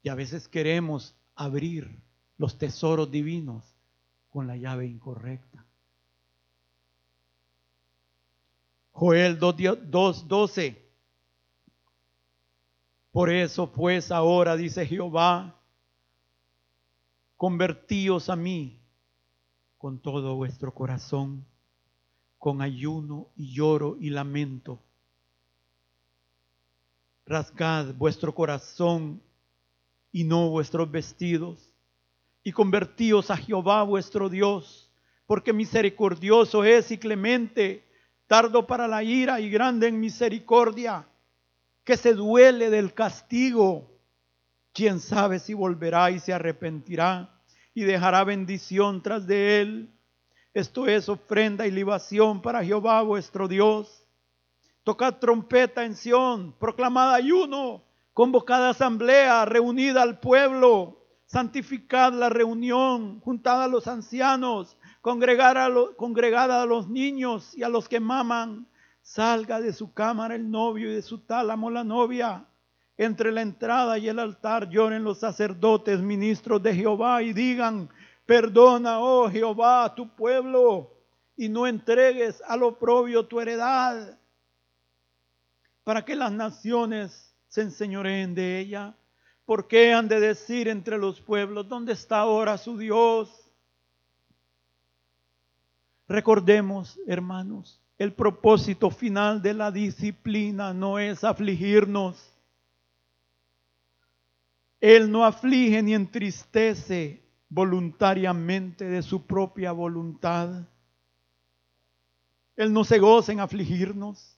[0.01, 2.01] Y a veces queremos abrir
[2.37, 3.65] los tesoros divinos
[4.29, 5.65] con la llave incorrecta.
[8.93, 10.77] Joel 2.12.
[13.11, 15.59] Por eso pues ahora, dice Jehová,
[17.35, 18.79] convertíos a mí
[19.77, 21.45] con todo vuestro corazón,
[22.39, 24.79] con ayuno y lloro y lamento.
[27.25, 29.21] Rasgad vuestro corazón
[30.11, 31.73] y no vuestros vestidos,
[32.43, 34.91] y convertíos a Jehová vuestro Dios,
[35.25, 37.87] porque misericordioso es y clemente,
[38.27, 41.07] tardo para la ira y grande en misericordia,
[41.83, 43.89] que se duele del castigo.
[44.73, 47.41] Quién sabe si volverá y se arrepentirá
[47.73, 49.89] y dejará bendición tras de él.
[50.53, 54.02] Esto es ofrenda y libación para Jehová vuestro Dios.
[54.83, 63.63] Tocad trompeta en Sión, proclamad ayuno, convocad asamblea, reunida al pueblo, santificad la reunión, juntad
[63.63, 68.67] a los ancianos, congregad a, congregad a los niños y a los que maman.
[69.01, 72.45] Salga de su cámara el novio y de su tálamo la novia
[72.97, 77.89] entre la entrada y el altar lloren los sacerdotes, ministros de Jehová, y digan,
[78.25, 80.91] perdona, oh Jehová, a tu pueblo,
[81.35, 84.17] y no entregues al oprobio tu heredad,
[85.83, 88.95] para que las naciones se enseñoreen de ella.
[89.45, 93.51] ¿Por qué han de decir entre los pueblos, ¿dónde está ahora su Dios?
[96.07, 102.33] Recordemos, hermanos, el propósito final de la disciplina no es afligirnos,
[104.83, 110.67] él no aflige ni entristece voluntariamente de su propia voluntad.
[112.57, 114.32] Él no se goza en afligirnos.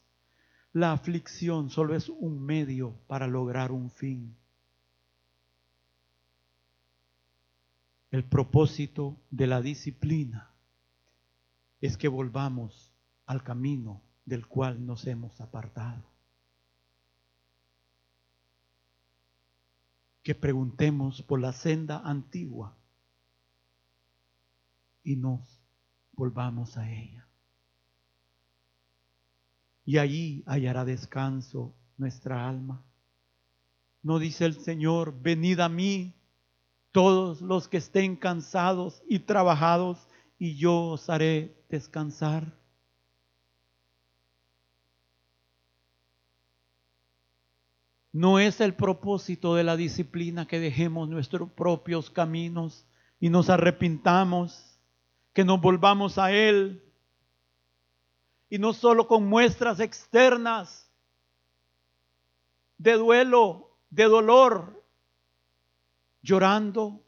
[0.75, 4.35] La aflicción solo es un medio para lograr un fin.
[8.11, 10.49] El propósito de la disciplina
[11.79, 12.91] es que volvamos
[13.25, 16.03] al camino del cual nos hemos apartado.
[20.23, 22.75] que preguntemos por la senda antigua
[25.03, 25.39] y nos
[26.13, 27.24] volvamos a ella.
[29.85, 32.83] Y allí hallará descanso nuestra alma.
[34.01, 36.13] No dice el Señor, venid a mí
[36.91, 40.07] todos los que estén cansados y trabajados,
[40.39, 42.57] y yo os haré descansar.
[48.13, 52.85] No es el propósito de la disciplina que dejemos nuestros propios caminos
[53.19, 54.79] y nos arrepintamos,
[55.33, 56.84] que nos volvamos a Él.
[58.49, 60.89] Y no solo con muestras externas
[62.77, 64.83] de duelo, de dolor,
[66.21, 67.01] llorando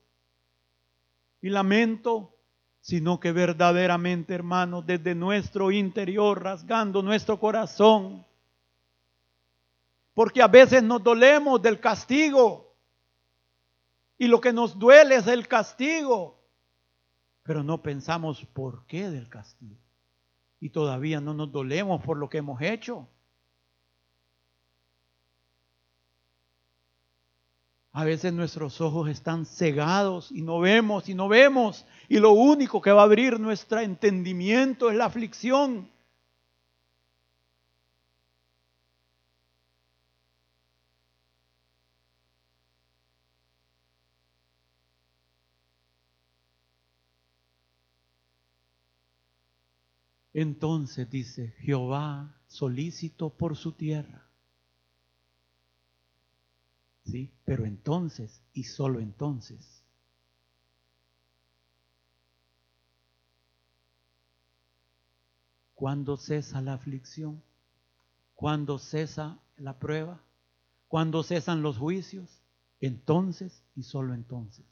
[1.41, 2.33] y lamento,
[2.81, 8.25] sino que verdaderamente, hermanos, desde nuestro interior, rasgando nuestro corazón,
[10.13, 12.73] porque a veces nos dolemos del castigo.
[14.17, 16.41] Y lo que nos duele es el castigo.
[17.43, 19.77] Pero no pensamos por qué del castigo.
[20.59, 23.07] Y todavía no nos dolemos por lo que hemos hecho.
[27.97, 31.83] A veces nuestros ojos están cegados y no vemos y no vemos.
[32.07, 35.89] Y lo único que va a abrir nuestro entendimiento es la aflicción.
[50.39, 54.29] Entonces dice, Jehová solícito por su tierra.
[57.05, 57.33] ¿Sí?
[57.43, 59.83] Pero entonces y solo entonces.
[65.73, 67.41] Cuando cesa la aflicción?
[68.35, 70.21] Cuando cesa la prueba?
[70.87, 72.43] Cuando cesan los juicios?
[72.79, 74.67] Entonces y solo entonces.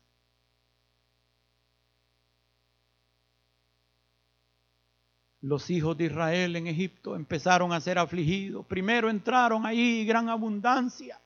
[5.45, 8.65] Los hijos de Israel en Egipto empezaron a ser afligidos.
[8.65, 11.21] Primero entraron ahí gran abundancia.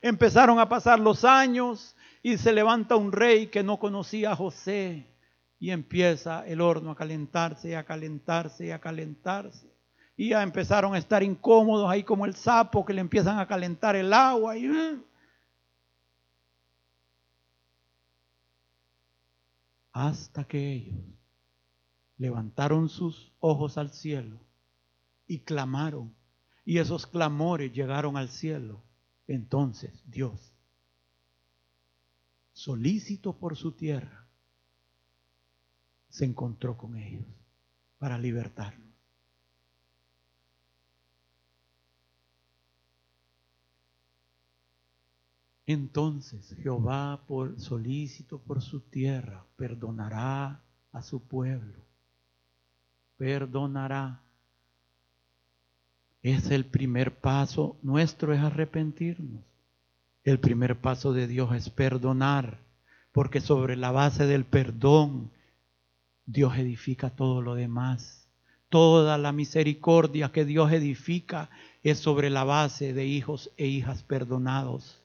[0.00, 5.08] Empezaron a pasar los años y se levanta un rey que no conocía a José
[5.58, 9.74] y empieza el horno a calentarse a calentarse a calentarse.
[10.16, 13.96] Y ya empezaron a estar incómodos ahí como el sapo que le empiezan a calentar
[13.96, 14.70] el agua y
[19.92, 21.14] hasta que ellos
[22.16, 24.38] levantaron sus ojos al cielo
[25.26, 26.14] y clamaron,
[26.64, 28.82] y esos clamores llegaron al cielo.
[29.26, 30.52] Entonces Dios,
[32.52, 34.26] solícito por su tierra,
[36.08, 37.26] se encontró con ellos
[37.98, 38.84] para libertarlos.
[45.66, 50.62] Entonces Jehová, por solícito por su tierra, perdonará
[50.92, 51.82] a su pueblo.
[53.16, 54.20] Perdonará.
[56.22, 59.42] Es el primer paso nuestro es arrepentirnos.
[60.24, 62.58] El primer paso de Dios es perdonar,
[63.12, 65.30] porque sobre la base del perdón
[66.24, 68.26] Dios edifica todo lo demás.
[68.70, 71.50] Toda la misericordia que Dios edifica
[71.82, 75.03] es sobre la base de hijos e hijas perdonados.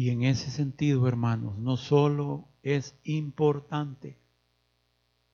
[0.00, 4.18] Y en ese sentido, hermanos, no solo es importante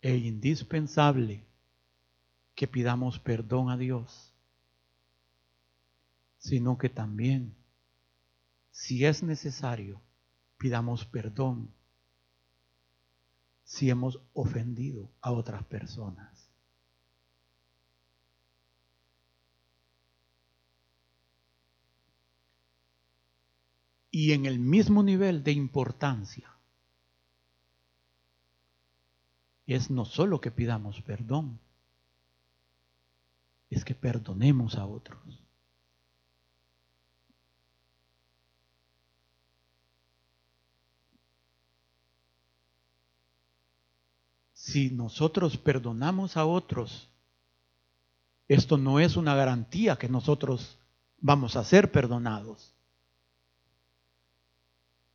[0.02, 1.46] e indispensable
[2.56, 4.34] que pidamos perdón a Dios,
[6.38, 7.54] sino que también,
[8.72, 10.02] si es necesario,
[10.58, 11.72] pidamos perdón
[13.62, 16.35] si hemos ofendido a otras personas.
[24.16, 26.50] Y en el mismo nivel de importancia
[29.66, 31.60] es no solo que pidamos perdón,
[33.68, 35.18] es que perdonemos a otros.
[44.54, 47.10] Si nosotros perdonamos a otros,
[48.48, 50.78] esto no es una garantía que nosotros
[51.20, 52.75] vamos a ser perdonados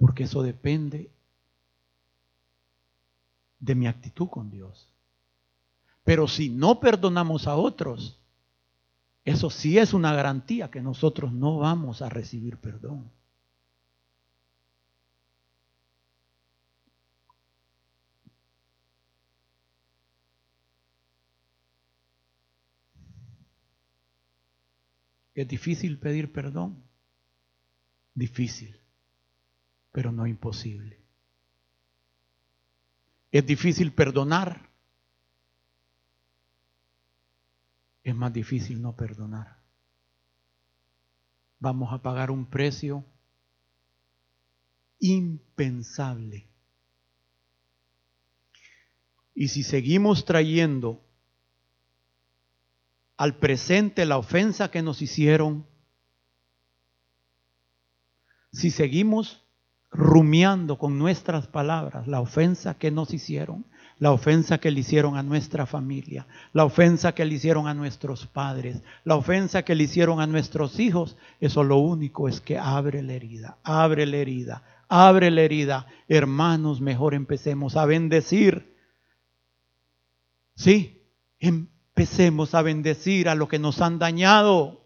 [0.02, 1.12] porque eso depende
[3.60, 4.90] de mi actitud con Dios.
[6.04, 8.20] Pero si no perdonamos a otros,
[9.24, 13.12] eso sí es una garantía que nosotros no vamos a recibir perdón.
[25.36, 26.84] ¿Es difícil pedir perdón?
[28.16, 28.81] Difícil
[29.92, 31.00] pero no imposible.
[33.32, 34.70] Es difícil perdonar.
[38.04, 39.62] Es más difícil no perdonar.
[41.60, 43.06] Vamos a pagar un precio
[45.00, 46.48] impensable.
[49.34, 51.02] Y si seguimos trayendo
[53.18, 55.66] al presente la ofensa que nos hicieron,
[58.52, 59.42] si seguimos
[59.92, 63.66] rumiando con nuestras palabras la ofensa que nos hicieron,
[64.00, 68.26] la ofensa que le hicieron a nuestra familia, la ofensa que le hicieron a nuestros
[68.26, 73.04] padres, la ofensa que le hicieron a nuestros hijos, eso lo único es que abre
[73.04, 75.88] la herida, abre la herida, abre la herida.
[76.10, 78.76] Hermanos, mejor empecemos a bendecir.
[80.56, 81.02] Sí,
[81.40, 84.81] empecemos a bendecir a lo que nos han dañado.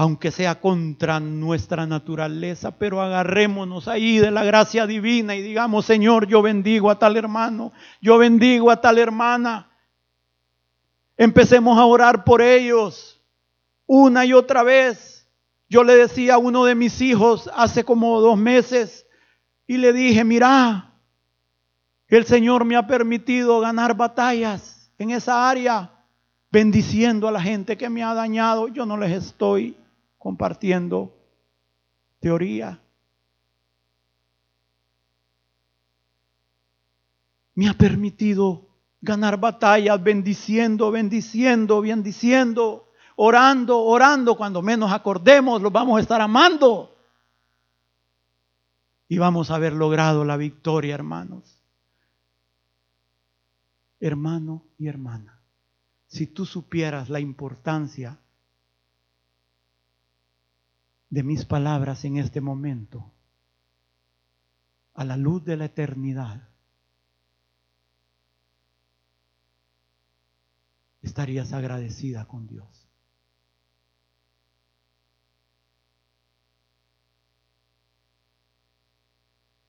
[0.00, 6.26] Aunque sea contra nuestra naturaleza, pero agarrémonos ahí de la gracia divina y digamos, Señor,
[6.26, 7.70] yo bendigo a tal hermano,
[8.00, 9.68] yo bendigo a tal hermana.
[11.18, 13.20] Empecemos a orar por ellos
[13.84, 15.28] una y otra vez.
[15.68, 19.06] Yo le decía a uno de mis hijos hace como dos meses
[19.66, 20.94] y le dije, mira,
[22.08, 25.90] el Señor me ha permitido ganar batallas en esa área,
[26.50, 28.68] bendiciendo a la gente que me ha dañado.
[28.68, 29.76] Yo no les estoy
[30.20, 31.16] compartiendo
[32.20, 32.78] teoría.
[37.54, 38.68] Me ha permitido
[39.00, 44.36] ganar batallas bendiciendo, bendiciendo, bendiciendo, orando, orando.
[44.36, 46.94] Cuando menos acordemos, los vamos a estar amando.
[49.08, 51.64] Y vamos a haber logrado la victoria, hermanos.
[54.00, 55.40] Hermano y hermana,
[56.08, 58.18] si tú supieras la importancia
[61.10, 63.12] de mis palabras en este momento
[64.94, 66.48] a la luz de la eternidad,
[71.02, 72.86] estarías agradecida con Dios.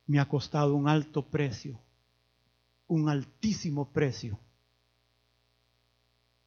[0.06, 1.80] Me ha costado un alto precio,
[2.88, 4.38] un altísimo precio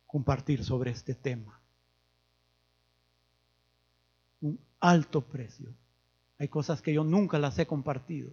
[0.07, 1.64] compartir sobre este tema.
[4.85, 5.75] Alto precio.
[6.39, 8.33] Hay cosas que yo nunca las he compartido.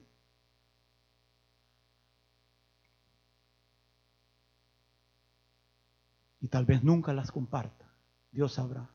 [6.42, 7.90] Y tal vez nunca las comparta.
[8.34, 8.90] Dios sabrá.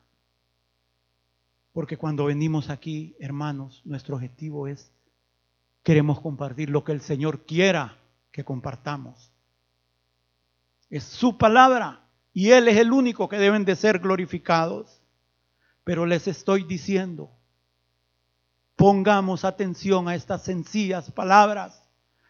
[1.73, 4.91] Porque cuando venimos aquí, hermanos, nuestro objetivo es,
[5.81, 7.97] queremos compartir lo que el Señor quiera
[8.31, 9.31] que compartamos.
[10.91, 15.01] Es su palabra y Él es el único que deben de ser glorificados.
[15.83, 17.36] Pero les estoy diciendo,
[18.77, 21.83] Pongamos atención a estas sencillas palabras.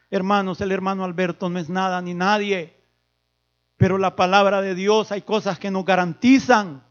[0.09, 2.73] Hermanos, el hermano Alberto no es nada ni nadie,
[3.75, 6.83] pero la palabra de Dios hay cosas que nos garantizan.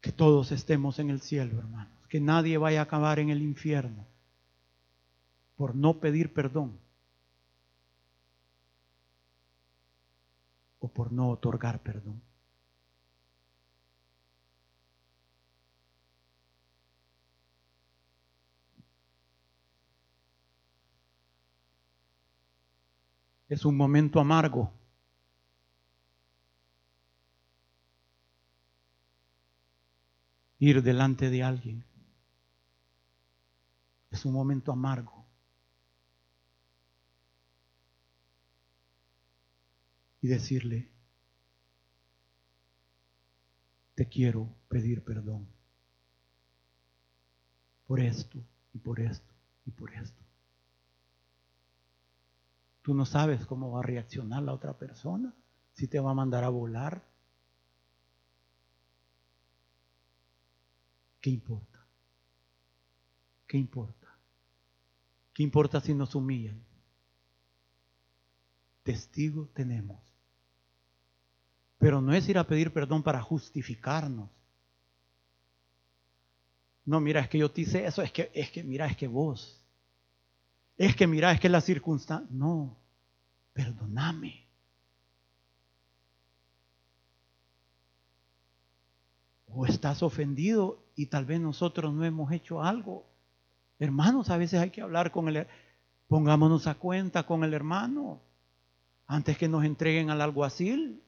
[0.00, 1.92] Que todos estemos en el cielo, hermanos.
[2.08, 4.06] Que nadie vaya a acabar en el infierno
[5.56, 6.78] por no pedir perdón.
[10.82, 12.20] O por no otorgar perdón.
[23.48, 24.72] Es un momento amargo.
[30.58, 31.84] Ir delante de alguien.
[34.10, 35.21] Es un momento amargo.
[40.22, 40.88] Y decirle,
[43.96, 45.48] te quiero pedir perdón
[47.86, 48.38] por esto
[48.72, 49.34] y por esto
[49.66, 50.22] y por esto.
[52.82, 55.34] Tú no sabes cómo va a reaccionar la otra persona,
[55.74, 57.04] si te va a mandar a volar.
[61.20, 61.84] ¿Qué importa?
[63.48, 64.16] ¿Qué importa?
[65.34, 66.62] ¿Qué importa si nos humillan?
[68.84, 70.11] Testigo tenemos
[71.82, 74.30] pero no es ir a pedir perdón para justificarnos.
[76.84, 79.08] No, mira, es que yo te hice eso, es que, es que, mira, es que
[79.08, 79.60] vos.
[80.76, 82.28] Es que, mira, es que la circunstancia.
[82.30, 82.76] No,
[83.52, 84.46] perdóname.
[89.48, 93.10] O estás ofendido y tal vez nosotros no hemos hecho algo.
[93.80, 95.48] Hermanos, a veces hay que hablar con el...
[96.06, 98.22] Pongámonos a cuenta con el hermano
[99.08, 101.02] antes que nos entreguen al alguacil.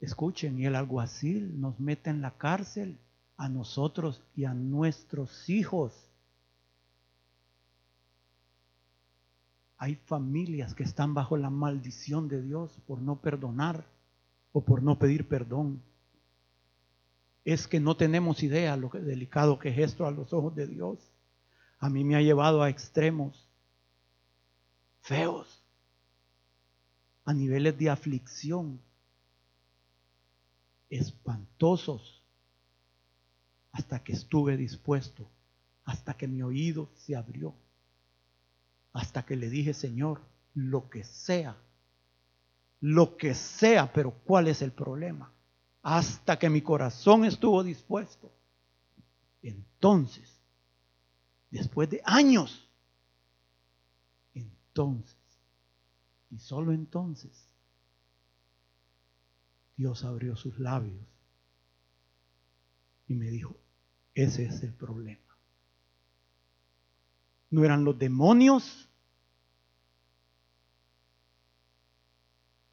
[0.00, 2.98] Escuchen, y el alguacil nos mete en la cárcel
[3.36, 5.92] a nosotros y a nuestros hijos.
[9.76, 13.84] Hay familias que están bajo la maldición de Dios por no perdonar
[14.52, 15.80] o por no pedir perdón.
[17.44, 20.66] Es que no tenemos idea lo que delicado que es esto a los ojos de
[20.66, 20.98] Dios.
[21.78, 23.48] A mí me ha llevado a extremos
[25.00, 25.62] feos,
[27.24, 28.80] a niveles de aflicción
[30.90, 32.22] espantosos
[33.72, 35.28] hasta que estuve dispuesto,
[35.84, 37.54] hasta que mi oído se abrió,
[38.92, 40.20] hasta que le dije, Señor,
[40.54, 41.56] lo que sea,
[42.80, 45.32] lo que sea, pero ¿cuál es el problema?
[45.82, 48.32] Hasta que mi corazón estuvo dispuesto.
[49.42, 50.40] Entonces,
[51.50, 52.68] después de años,
[54.34, 55.16] entonces,
[56.30, 57.30] y solo entonces,
[59.78, 61.06] Dios abrió sus labios
[63.06, 63.56] y me dijo,
[64.12, 65.22] ese es el problema.
[67.50, 68.88] No eran los demonios.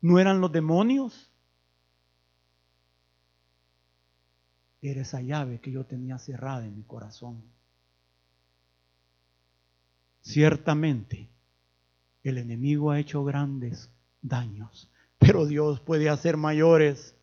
[0.01, 1.31] No eran los demonios.
[4.81, 7.43] Era esa llave que yo tenía cerrada en mi corazón.
[10.21, 11.29] Ciertamente,
[12.23, 13.91] el enemigo ha hecho grandes
[14.23, 14.91] daños
[15.25, 17.15] pero Dios puede hacer mayores.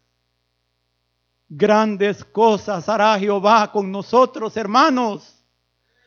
[1.48, 5.44] Grandes cosas hará Jehová con nosotros, hermanos,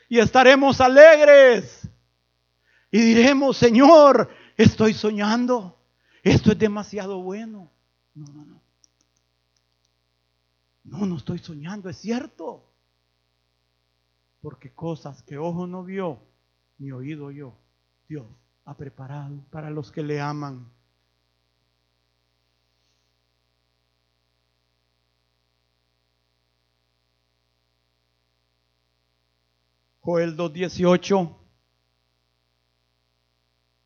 [0.10, 1.88] y estaremos alegres.
[2.92, 5.80] Y diremos, Señor, estoy soñando,
[6.22, 7.72] esto es demasiado bueno.
[8.14, 8.62] No, no, no.
[10.84, 12.70] No, no estoy soñando, es cierto.
[14.42, 16.20] Porque cosas que ojo no vio,
[16.78, 17.58] ni oído yo,
[18.08, 18.26] Dios
[18.66, 20.75] ha preparado para los que le aman.
[30.06, 31.36] Joel 2.18,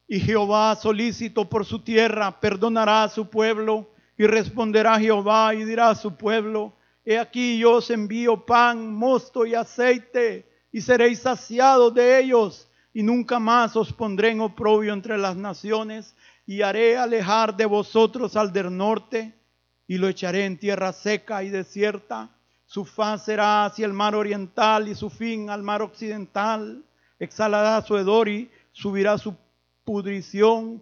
[0.09, 3.89] Y Jehová, solícito por su tierra, perdonará a su pueblo.
[4.17, 6.74] Y responderá Jehová y dirá a su pueblo,
[7.05, 13.01] He aquí yo os envío pan, mosto y aceite, y seréis saciados de ellos, y
[13.01, 16.13] nunca más os pondré en oprobio entre las naciones,
[16.45, 19.39] y haré alejar de vosotros al del norte,
[19.88, 22.30] y lo echaré en tierra seca y desierta.
[22.70, 26.84] Su faz será hacia el mar oriental y su fin al mar occidental.
[27.17, 29.36] Exhalará su hedor y subirá su
[29.84, 30.82] pudrición,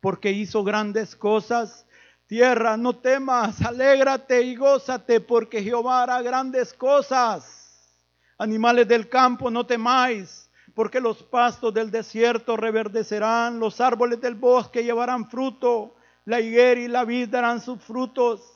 [0.00, 1.84] porque hizo grandes cosas
[2.26, 8.00] Tierra, no temas, alégrate y gózate, porque Jehová hará grandes cosas.
[8.38, 14.82] Animales del campo, no temáis, porque los pastos del desierto reverdecerán, los árboles del bosque
[14.82, 18.53] llevarán fruto, la higuera y la vid darán sus frutos.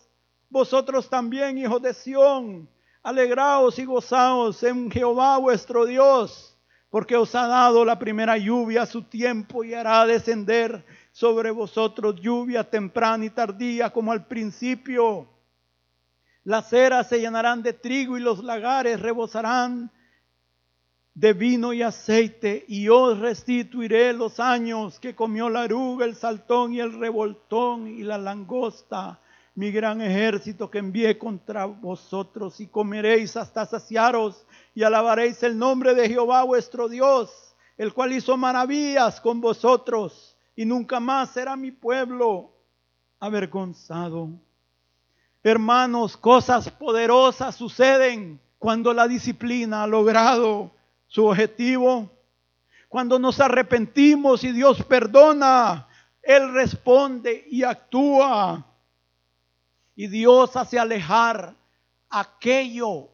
[0.51, 2.69] Vosotros también, hijos de Sión,
[3.03, 6.57] alegraos y gozaos en Jehová vuestro Dios,
[6.91, 12.21] porque os ha dado la primera lluvia a su tiempo y hará descender sobre vosotros
[12.21, 15.29] lluvia temprana y tardía como al principio.
[16.45, 19.91] Las eras se llenarán de trigo y los lagares rebosarán
[21.13, 26.73] de vino y aceite, y os restituiré los años que comió la aruga, el saltón
[26.73, 29.21] y el revoltón y la langosta,
[29.59, 35.97] mi gran ejército que envié contra vosotros, y comeréis hasta saciaros, y alabaréis el nombre
[35.97, 41.73] de Jehová vuestro Dios, el cual hizo maravillas con vosotros y nunca más será mi
[41.73, 42.53] pueblo
[43.19, 44.31] avergonzado.
[45.43, 50.71] Hermanos, cosas poderosas suceden cuando la disciplina ha logrado
[51.09, 52.09] su objetivo.
[52.89, 55.89] Cuando nos arrepentimos y Dios perdona,
[56.23, 58.68] Él responde y actúa.
[59.99, 61.57] Y Dios hace alejar
[62.09, 63.09] aquello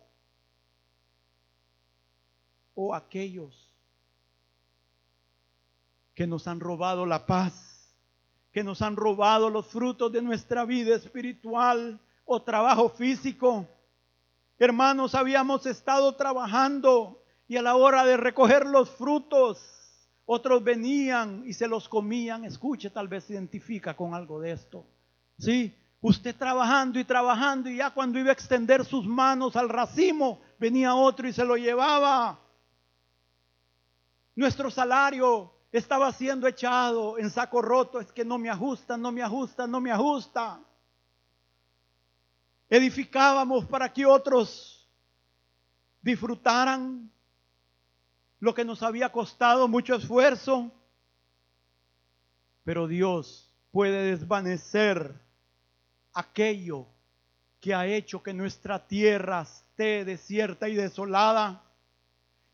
[2.74, 3.74] o aquellos
[6.14, 7.90] que nos han robado la paz,
[8.52, 13.66] que nos han robado los frutos de nuestra vida espiritual o trabajo físico.
[14.58, 19.58] Hermanos, habíamos estado trabajando y a la hora de recoger los frutos,
[20.26, 22.44] otros venían y se los comían.
[22.44, 24.84] Escuche, tal vez se identifica con algo de esto.
[25.38, 25.74] Sí,
[26.04, 30.94] usted trabajando y trabajando y ya cuando iba a extender sus manos al racimo, venía
[30.94, 32.38] otro y se lo llevaba.
[34.36, 39.22] Nuestro salario estaba siendo echado en saco roto, es que no me ajusta, no me
[39.22, 40.60] ajusta, no me ajusta.
[42.68, 44.86] Edificábamos para que otros
[46.02, 47.10] disfrutaran
[48.40, 50.70] lo que nos había costado mucho esfuerzo,
[52.62, 55.23] pero Dios puede desvanecer
[56.14, 56.86] aquello
[57.60, 61.64] que ha hecho que nuestra tierra esté desierta y desolada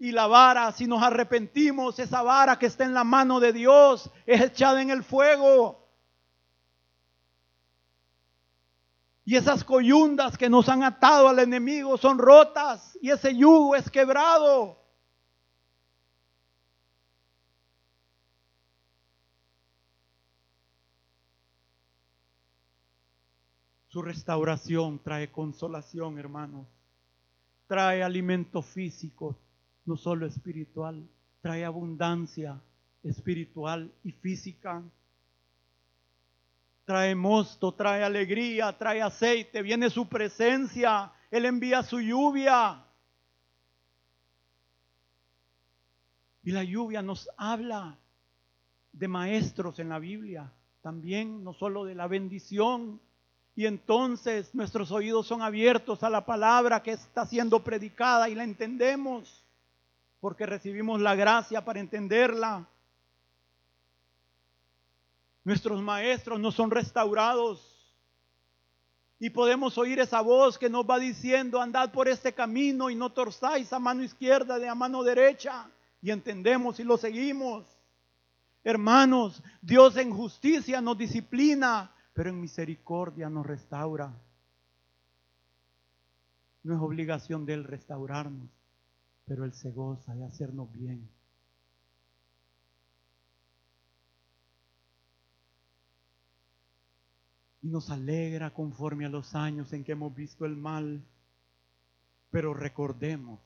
[0.01, 4.11] y la vara, si nos arrepentimos, esa vara que está en la mano de Dios
[4.25, 5.87] es echada en el fuego.
[9.27, 13.91] Y esas coyundas que nos han atado al enemigo son rotas y ese yugo es
[13.91, 14.80] quebrado.
[23.91, 26.64] Su restauración trae consolación, hermanos.
[27.66, 29.36] Trae alimento físico,
[29.84, 31.09] no solo espiritual,
[31.41, 32.62] trae abundancia
[33.03, 34.80] espiritual y física.
[36.84, 42.86] Trae mosto, trae alegría, trae aceite, viene su presencia, Él envía su lluvia.
[46.45, 47.99] Y la lluvia nos habla
[48.93, 53.01] de maestros en la Biblia, también no solo de la bendición.
[53.61, 58.43] Y entonces nuestros oídos son abiertos a la palabra que está siendo predicada y la
[58.43, 59.45] entendemos
[60.19, 62.67] porque recibimos la gracia para entenderla.
[65.45, 67.61] Nuestros maestros no son restaurados.
[69.19, 73.13] Y podemos oír esa voz que nos va diciendo, andad por este camino y no
[73.13, 75.69] torzáis a mano izquierda de a mano derecha.
[76.01, 77.67] Y entendemos y lo seguimos.
[78.65, 84.13] Hermanos, Dios en justicia nos disciplina, pero en misericordia nos restaura.
[86.63, 88.51] No es obligación de Él restaurarnos
[89.31, 91.09] pero Él se goza de hacernos bien.
[97.63, 101.01] Y nos alegra conforme a los años en que hemos visto el mal.
[102.33, 103.39] Pero recordemos,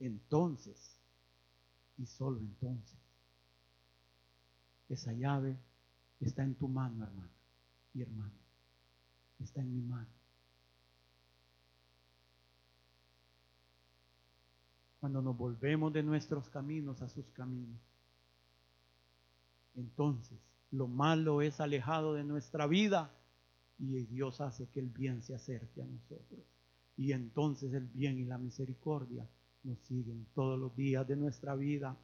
[0.00, 1.00] entonces,
[1.96, 2.98] y solo entonces,
[4.90, 5.56] esa llave
[6.20, 7.35] está en tu mano, hermano
[7.96, 8.32] y hermano.
[9.40, 10.16] Está en mi mano.
[14.98, 17.78] cuando nos volvemos de nuestros caminos a sus caminos.
[19.76, 20.36] entonces
[20.72, 23.12] lo malo es alejado de nuestra vida
[23.78, 26.40] y Dios hace que el bien se acerque a nosotros.
[26.96, 29.28] Y entonces el bien y la misericordia
[29.62, 31.96] nos siguen todos los días de nuestra vida.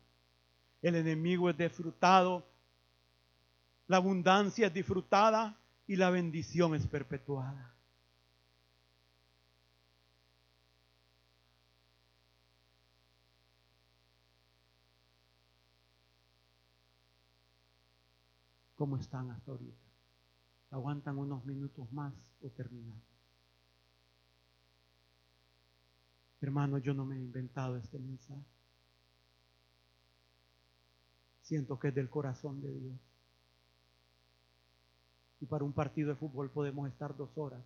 [0.80, 2.47] El enemigo es disfrutado,
[3.88, 7.74] la abundancia es disfrutada y la bendición es perpetuada.
[18.74, 19.78] ¿Cómo están hasta ahorita?
[20.70, 22.12] ¿Aguantan unos minutos más
[22.42, 23.02] o terminamos?
[26.40, 28.44] Hermano, yo no me he inventado este mensaje.
[31.42, 33.11] Siento que es del corazón de Dios.
[35.43, 37.61] Y para un partido de fútbol podemos estar dos horas.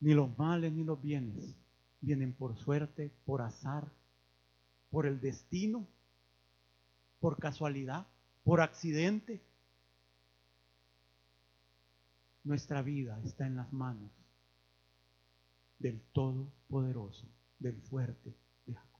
[0.00, 1.54] Ni los males ni los bienes
[2.00, 3.92] vienen por suerte, por azar,
[4.90, 5.86] por el destino,
[7.20, 8.06] por casualidad,
[8.42, 9.42] por accidente.
[12.42, 14.10] Nuestra vida está en las manos
[15.78, 17.26] del Todopoderoso,
[17.58, 18.34] del fuerte
[18.64, 18.90] de Jacob.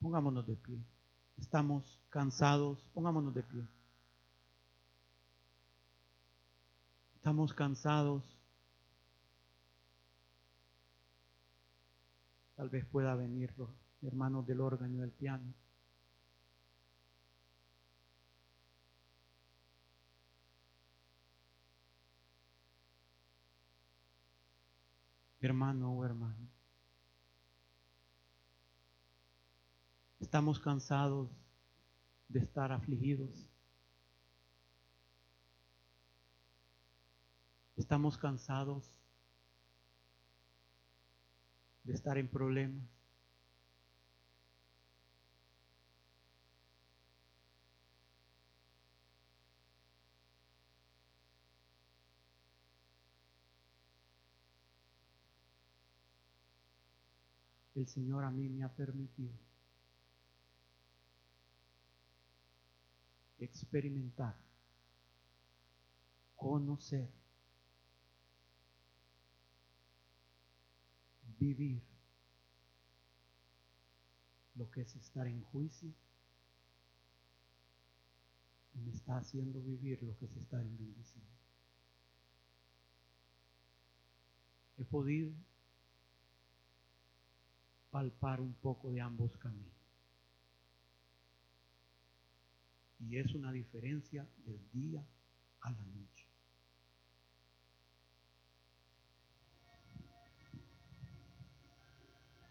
[0.00, 0.82] Pongámonos de pie.
[1.38, 2.82] Estamos cansados.
[2.94, 3.62] Pongámonos de pie.
[7.16, 8.24] Estamos cansados.
[12.56, 13.70] Tal vez pueda venir los
[14.02, 15.54] hermanos del órgano y del piano.
[25.40, 26.49] Hermano o hermana.
[30.30, 31.28] Estamos cansados
[32.28, 33.50] de estar afligidos.
[37.76, 38.92] Estamos cansados
[41.82, 42.88] de estar en problemas.
[57.74, 59.49] El Señor a mí me ha permitido
[63.40, 64.36] experimentar,
[66.36, 67.10] conocer,
[71.38, 71.82] vivir
[74.54, 75.90] lo que es estar en juicio
[78.74, 81.24] y me está haciendo vivir lo que es estar en bendición.
[84.78, 85.32] He podido
[87.90, 89.79] palpar un poco de ambos caminos.
[93.00, 95.04] Y es una diferencia del día
[95.62, 96.26] a la noche.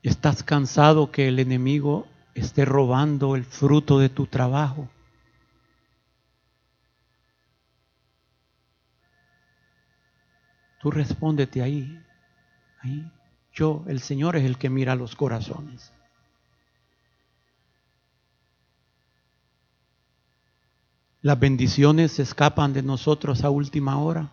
[0.01, 4.89] ¿Estás cansado que el enemigo esté robando el fruto de tu trabajo?
[10.79, 12.01] Tú respóndete ahí,
[12.81, 13.11] ahí.
[13.51, 15.91] Yo, el Señor es el que mira los corazones.
[21.21, 24.31] Las bendiciones se escapan de nosotros a última hora.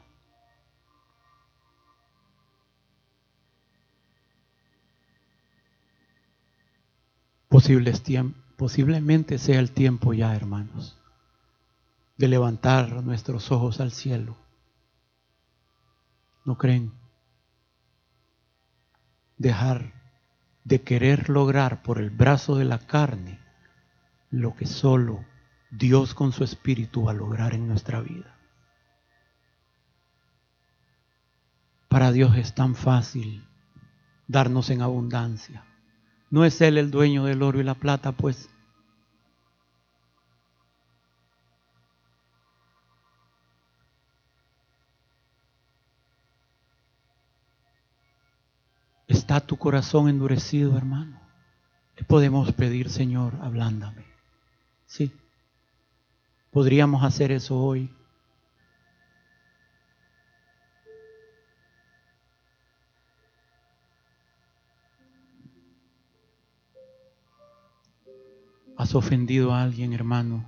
[8.57, 10.97] posiblemente sea el tiempo ya, hermanos,
[12.16, 14.37] de levantar nuestros ojos al cielo.
[16.45, 16.93] ¿No creen?
[19.39, 19.95] Dejar
[20.64, 23.41] de querer lograr por el brazo de la carne
[24.30, 25.24] lo que solo
[25.71, 28.37] Dios con su espíritu va a lograr en nuestra vida.
[31.89, 33.47] Para Dios es tan fácil
[34.27, 35.64] darnos en abundancia.
[36.31, 38.51] No es Él el dueño del oro y la plata, pues.
[49.09, 51.21] ¿Está tu corazón endurecido, hermano?
[51.97, 54.05] Le podemos pedir, Señor, ablándame.
[54.87, 55.12] Sí.
[56.57, 57.91] Podríamos hacer eso hoy.
[68.79, 70.47] has ofendido a alguien, hermano,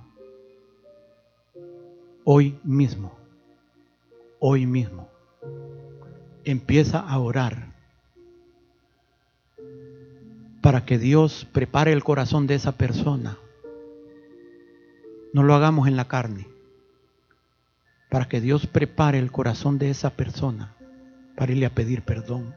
[2.23, 3.15] hoy mismo,
[4.39, 5.07] hoy mismo,
[6.43, 7.71] empieza a orar
[10.61, 13.37] para que Dios prepare el corazón de esa persona
[15.33, 16.47] no lo hagamos en la carne,
[18.09, 20.75] para que Dios prepare el corazón de esa persona
[21.39, 22.53] para irle a pedir perdón.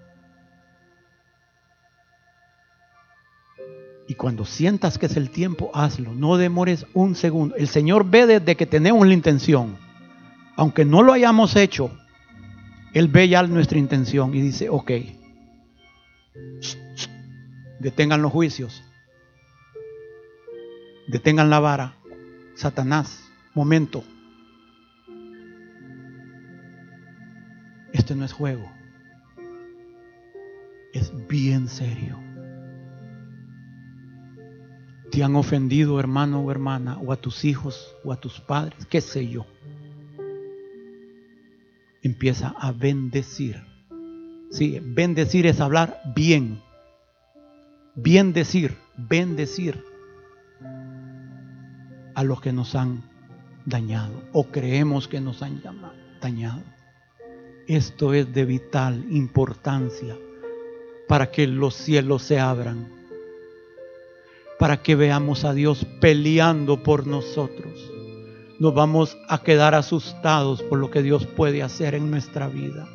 [4.09, 6.13] Y cuando sientas que es el tiempo, hazlo.
[6.13, 7.55] No demores un segundo.
[7.55, 9.77] El Señor ve desde que tenemos la intención.
[10.57, 11.97] Aunque no lo hayamos hecho,
[12.93, 14.91] Él ve ya nuestra intención y dice, ok,
[17.79, 18.83] detengan los juicios,
[21.07, 22.02] detengan la vara.
[22.55, 23.25] Satanás,
[23.55, 24.05] momento.
[27.93, 28.71] Este no es juego.
[30.93, 32.19] Es bien serio.
[35.11, 39.01] Te han ofendido, hermano o hermana, o a tus hijos, o a tus padres, qué
[39.01, 39.47] sé yo.
[42.03, 43.63] Empieza a bendecir.
[44.51, 46.61] Sí, bendecir es hablar bien.
[47.95, 49.92] Bien decir, bendecir
[52.15, 53.03] a los que nos han
[53.65, 55.63] dañado o creemos que nos han
[56.21, 56.63] dañado.
[57.67, 60.17] Esto es de vital importancia
[61.09, 62.89] para que los cielos se abran,
[64.59, 67.73] para que veamos a Dios peleando por nosotros.
[68.59, 72.89] Nos vamos a quedar asustados por lo que Dios puede hacer en nuestra vida.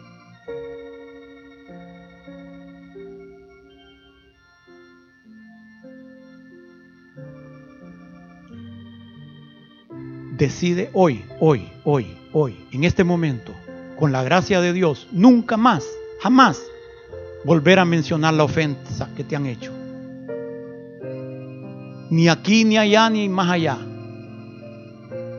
[10.37, 13.53] Decide hoy, hoy, hoy, hoy, en este momento,
[13.97, 15.83] con la gracia de Dios, nunca más,
[16.21, 16.61] jamás
[17.43, 19.71] volver a mencionar la ofensa que te han hecho.
[22.09, 23.77] Ni aquí, ni allá, ni más allá.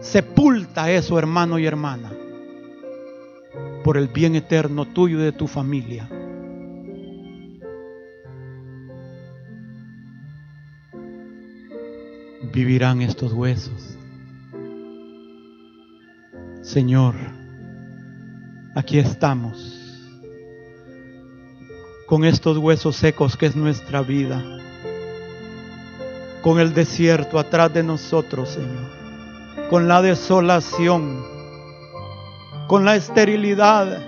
[0.01, 2.13] Sepulta eso, hermano y hermana,
[3.85, 6.09] por el bien eterno tuyo y de tu familia.
[12.53, 13.99] Vivirán estos huesos.
[16.69, 17.15] Señor,
[18.75, 19.57] aquí estamos
[22.07, 24.45] con estos huesos secos que es nuestra vida,
[26.43, 31.25] con el desierto atrás de nosotros, Señor, con la desolación,
[32.67, 34.03] con la esterilidad,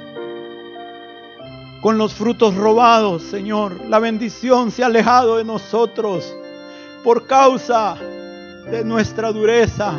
[1.80, 3.86] con los frutos robados, Señor.
[3.88, 6.30] La bendición se ha alejado de nosotros
[7.02, 7.96] por causa
[8.70, 9.98] de nuestra dureza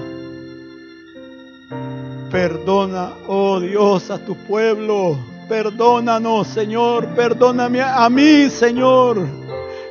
[2.32, 5.17] Perdona, oh Dios, a tu pueblo.
[5.49, 7.05] Perdónanos, Señor.
[7.07, 9.27] Perdóname a mí, Señor.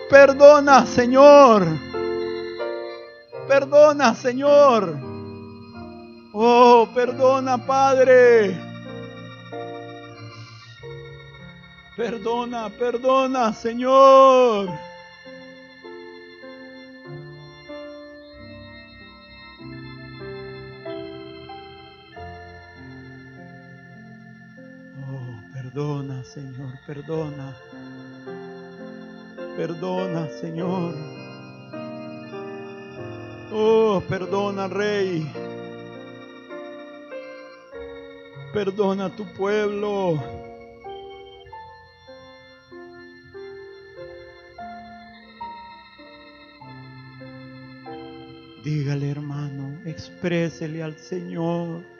[0.08, 1.66] Perdona, Señor.
[3.46, 4.96] Perdona, Señor.
[6.32, 8.56] Oh, perdona, Padre.
[11.94, 14.70] Perdona, perdona, Señor.
[25.80, 27.56] Perdona, Señor, perdona.
[29.56, 30.94] Perdona, Señor.
[33.50, 35.26] Oh, perdona, Rey.
[38.52, 40.22] Perdona a tu pueblo.
[48.62, 51.99] Dígale, hermano, exprésele al Señor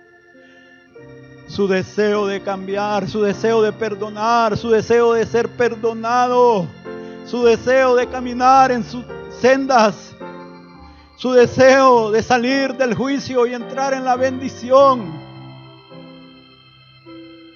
[1.61, 6.67] su deseo de cambiar, su deseo de perdonar, su deseo de ser perdonado,
[7.27, 9.05] su deseo de caminar en sus
[9.43, 10.17] sendas,
[11.17, 15.13] su deseo de salir del juicio y entrar en la bendición.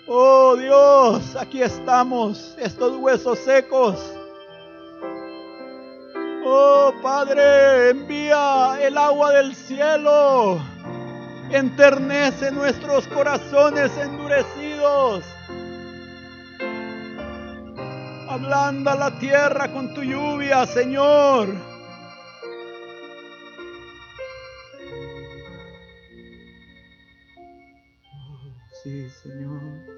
[0.06, 3.96] Oh Dios, aquí estamos, estos huesos secos.
[6.44, 10.73] Oh Padre, envía el agua del cielo
[11.50, 15.24] enternece nuestros corazones endurecidos.
[18.28, 21.48] Ablanda la tierra con tu lluvia, Señor.
[28.12, 28.40] Oh,
[28.82, 29.93] sí, Señor.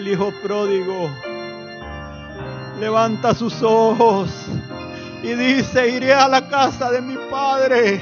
[0.00, 1.10] Oh Dios, el Hijo pródigo
[2.78, 4.30] levanta sus ojos
[5.22, 8.00] y dice, iré a la casa de mi Padre,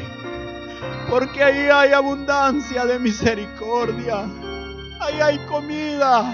[1.11, 4.25] porque ahí hay abundancia de misericordia,
[5.01, 6.33] ahí hay comida,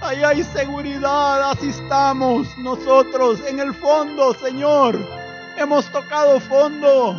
[0.00, 4.98] ahí hay seguridad, así estamos nosotros en el fondo, Señor,
[5.56, 7.14] hemos tocado fondo.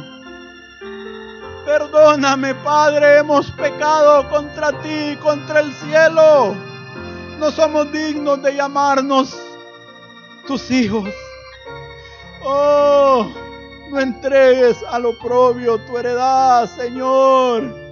[1.66, 6.75] Perdóname, Padre, hemos pecado contra ti, contra el cielo.
[7.40, 9.38] No somos dignos de llamarnos
[10.48, 11.10] tus hijos.
[12.44, 13.32] Oh,
[13.90, 17.85] no entregues a lo propio tu heredad, Señor.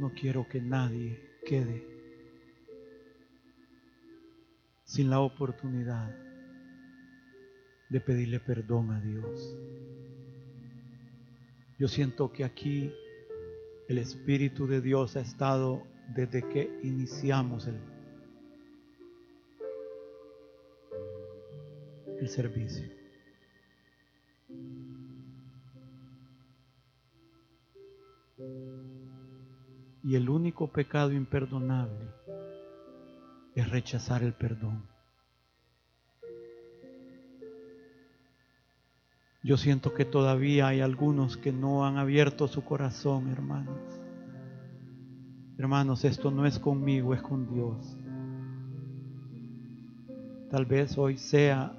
[0.00, 1.86] No quiero que nadie quede
[4.84, 6.16] sin la oportunidad
[7.90, 9.56] de pedirle perdón a Dios.
[11.78, 12.90] Yo siento que aquí
[13.88, 17.78] el Espíritu de Dios ha estado desde que iniciamos el,
[22.20, 22.99] el servicio.
[30.10, 32.08] Y el único pecado imperdonable
[33.54, 34.82] es rechazar el perdón.
[39.44, 43.78] Yo siento que todavía hay algunos que no han abierto su corazón, hermanos.
[45.56, 47.96] Hermanos, esto no es conmigo, es con Dios.
[50.50, 51.72] Tal vez hoy sea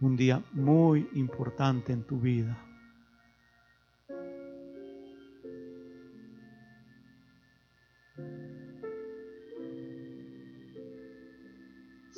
[0.00, 2.58] un día muy importante en tu vida.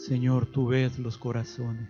[0.06, 1.88] Señor, tú ves los corazones.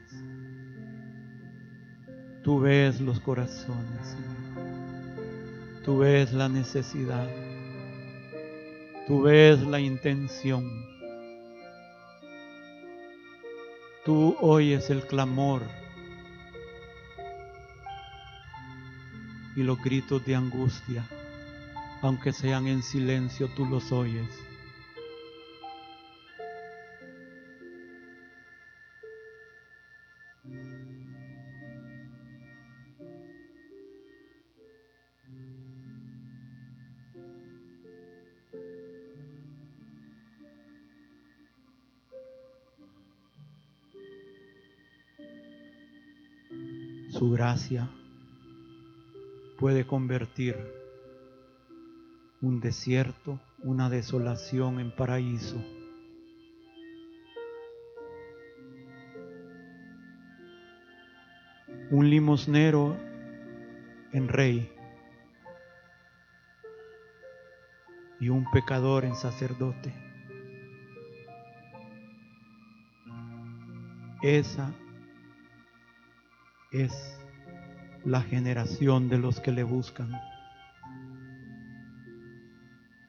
[2.42, 5.82] Tú ves los corazones, Señor.
[5.84, 7.28] Tú ves la necesidad.
[9.06, 10.64] Tú ves la intención.
[14.06, 15.60] Tú oyes el clamor
[19.56, 21.06] y los gritos de angustia,
[22.00, 24.45] aunque sean en silencio, tú los oyes.
[49.58, 50.56] Puede convertir
[52.42, 55.56] un desierto, una desolación en paraíso.
[61.90, 62.96] Un limosnero
[64.12, 64.70] en rey
[68.20, 69.94] y un pecador en sacerdote.
[74.22, 74.74] Esa
[76.72, 77.25] es
[78.06, 80.12] la generación de los que le buscan.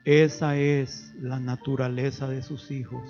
[0.03, 3.07] Esa es la naturaleza de sus hijos.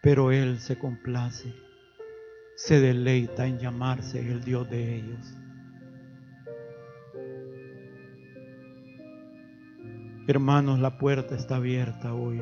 [0.00, 1.54] Pero Él se complace,
[2.54, 5.34] se deleita en llamarse el Dios de ellos.
[10.28, 12.40] Hermanos, la puerta está abierta hoy.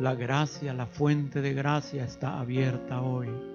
[0.00, 3.49] La gracia, la fuente de gracia está abierta hoy.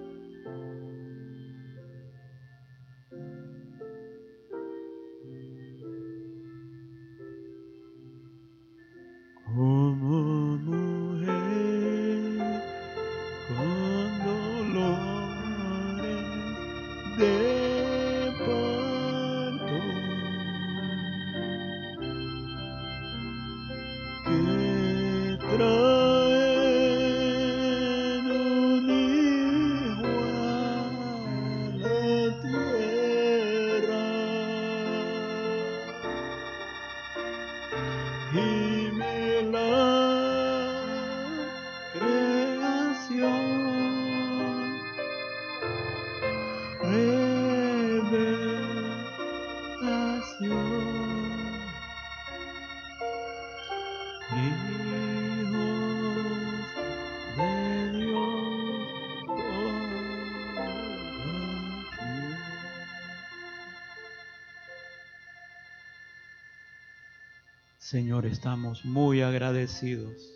[67.86, 70.34] Señor, estamos muy agradecidos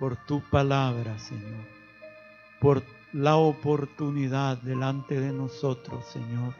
[0.00, 1.64] por tu palabra, Señor,
[2.60, 6.54] por la oportunidad delante de nosotros, Señor,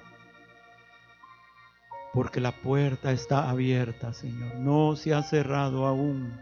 [2.14, 6.32] porque la puerta está abierta, Señor, no se ha cerrado aún.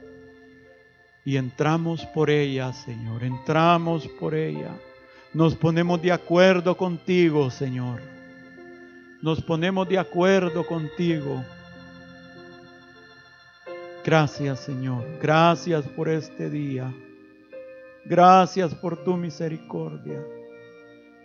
[1.24, 4.78] Y entramos por ella, Señor, entramos por ella.
[5.32, 8.02] Nos ponemos de acuerdo contigo, Señor.
[9.22, 11.42] Nos ponemos de acuerdo contigo
[14.04, 16.92] Gracias Señor, gracias por este día.
[18.06, 20.24] Gracias por tu misericordia.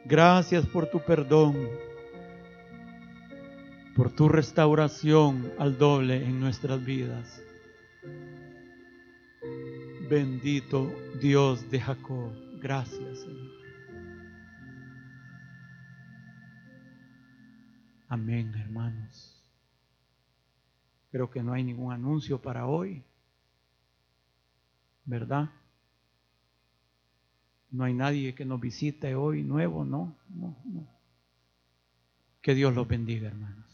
[0.03, 1.55] Gracias por tu perdón.
[3.95, 7.41] Por tu restauración al doble en nuestras vidas.
[10.09, 12.33] Bendito Dios de Jacob.
[12.59, 13.55] Gracias Señor.
[18.09, 19.34] Amén hermanos.
[21.15, 23.01] Creo que no hay ningún anuncio para hoy.
[25.05, 25.49] ¿Verdad?
[27.71, 30.85] No hay nadie que nos visite hoy nuevo, no, no, no.
[32.41, 33.64] Que Dios los bendiga, hermano.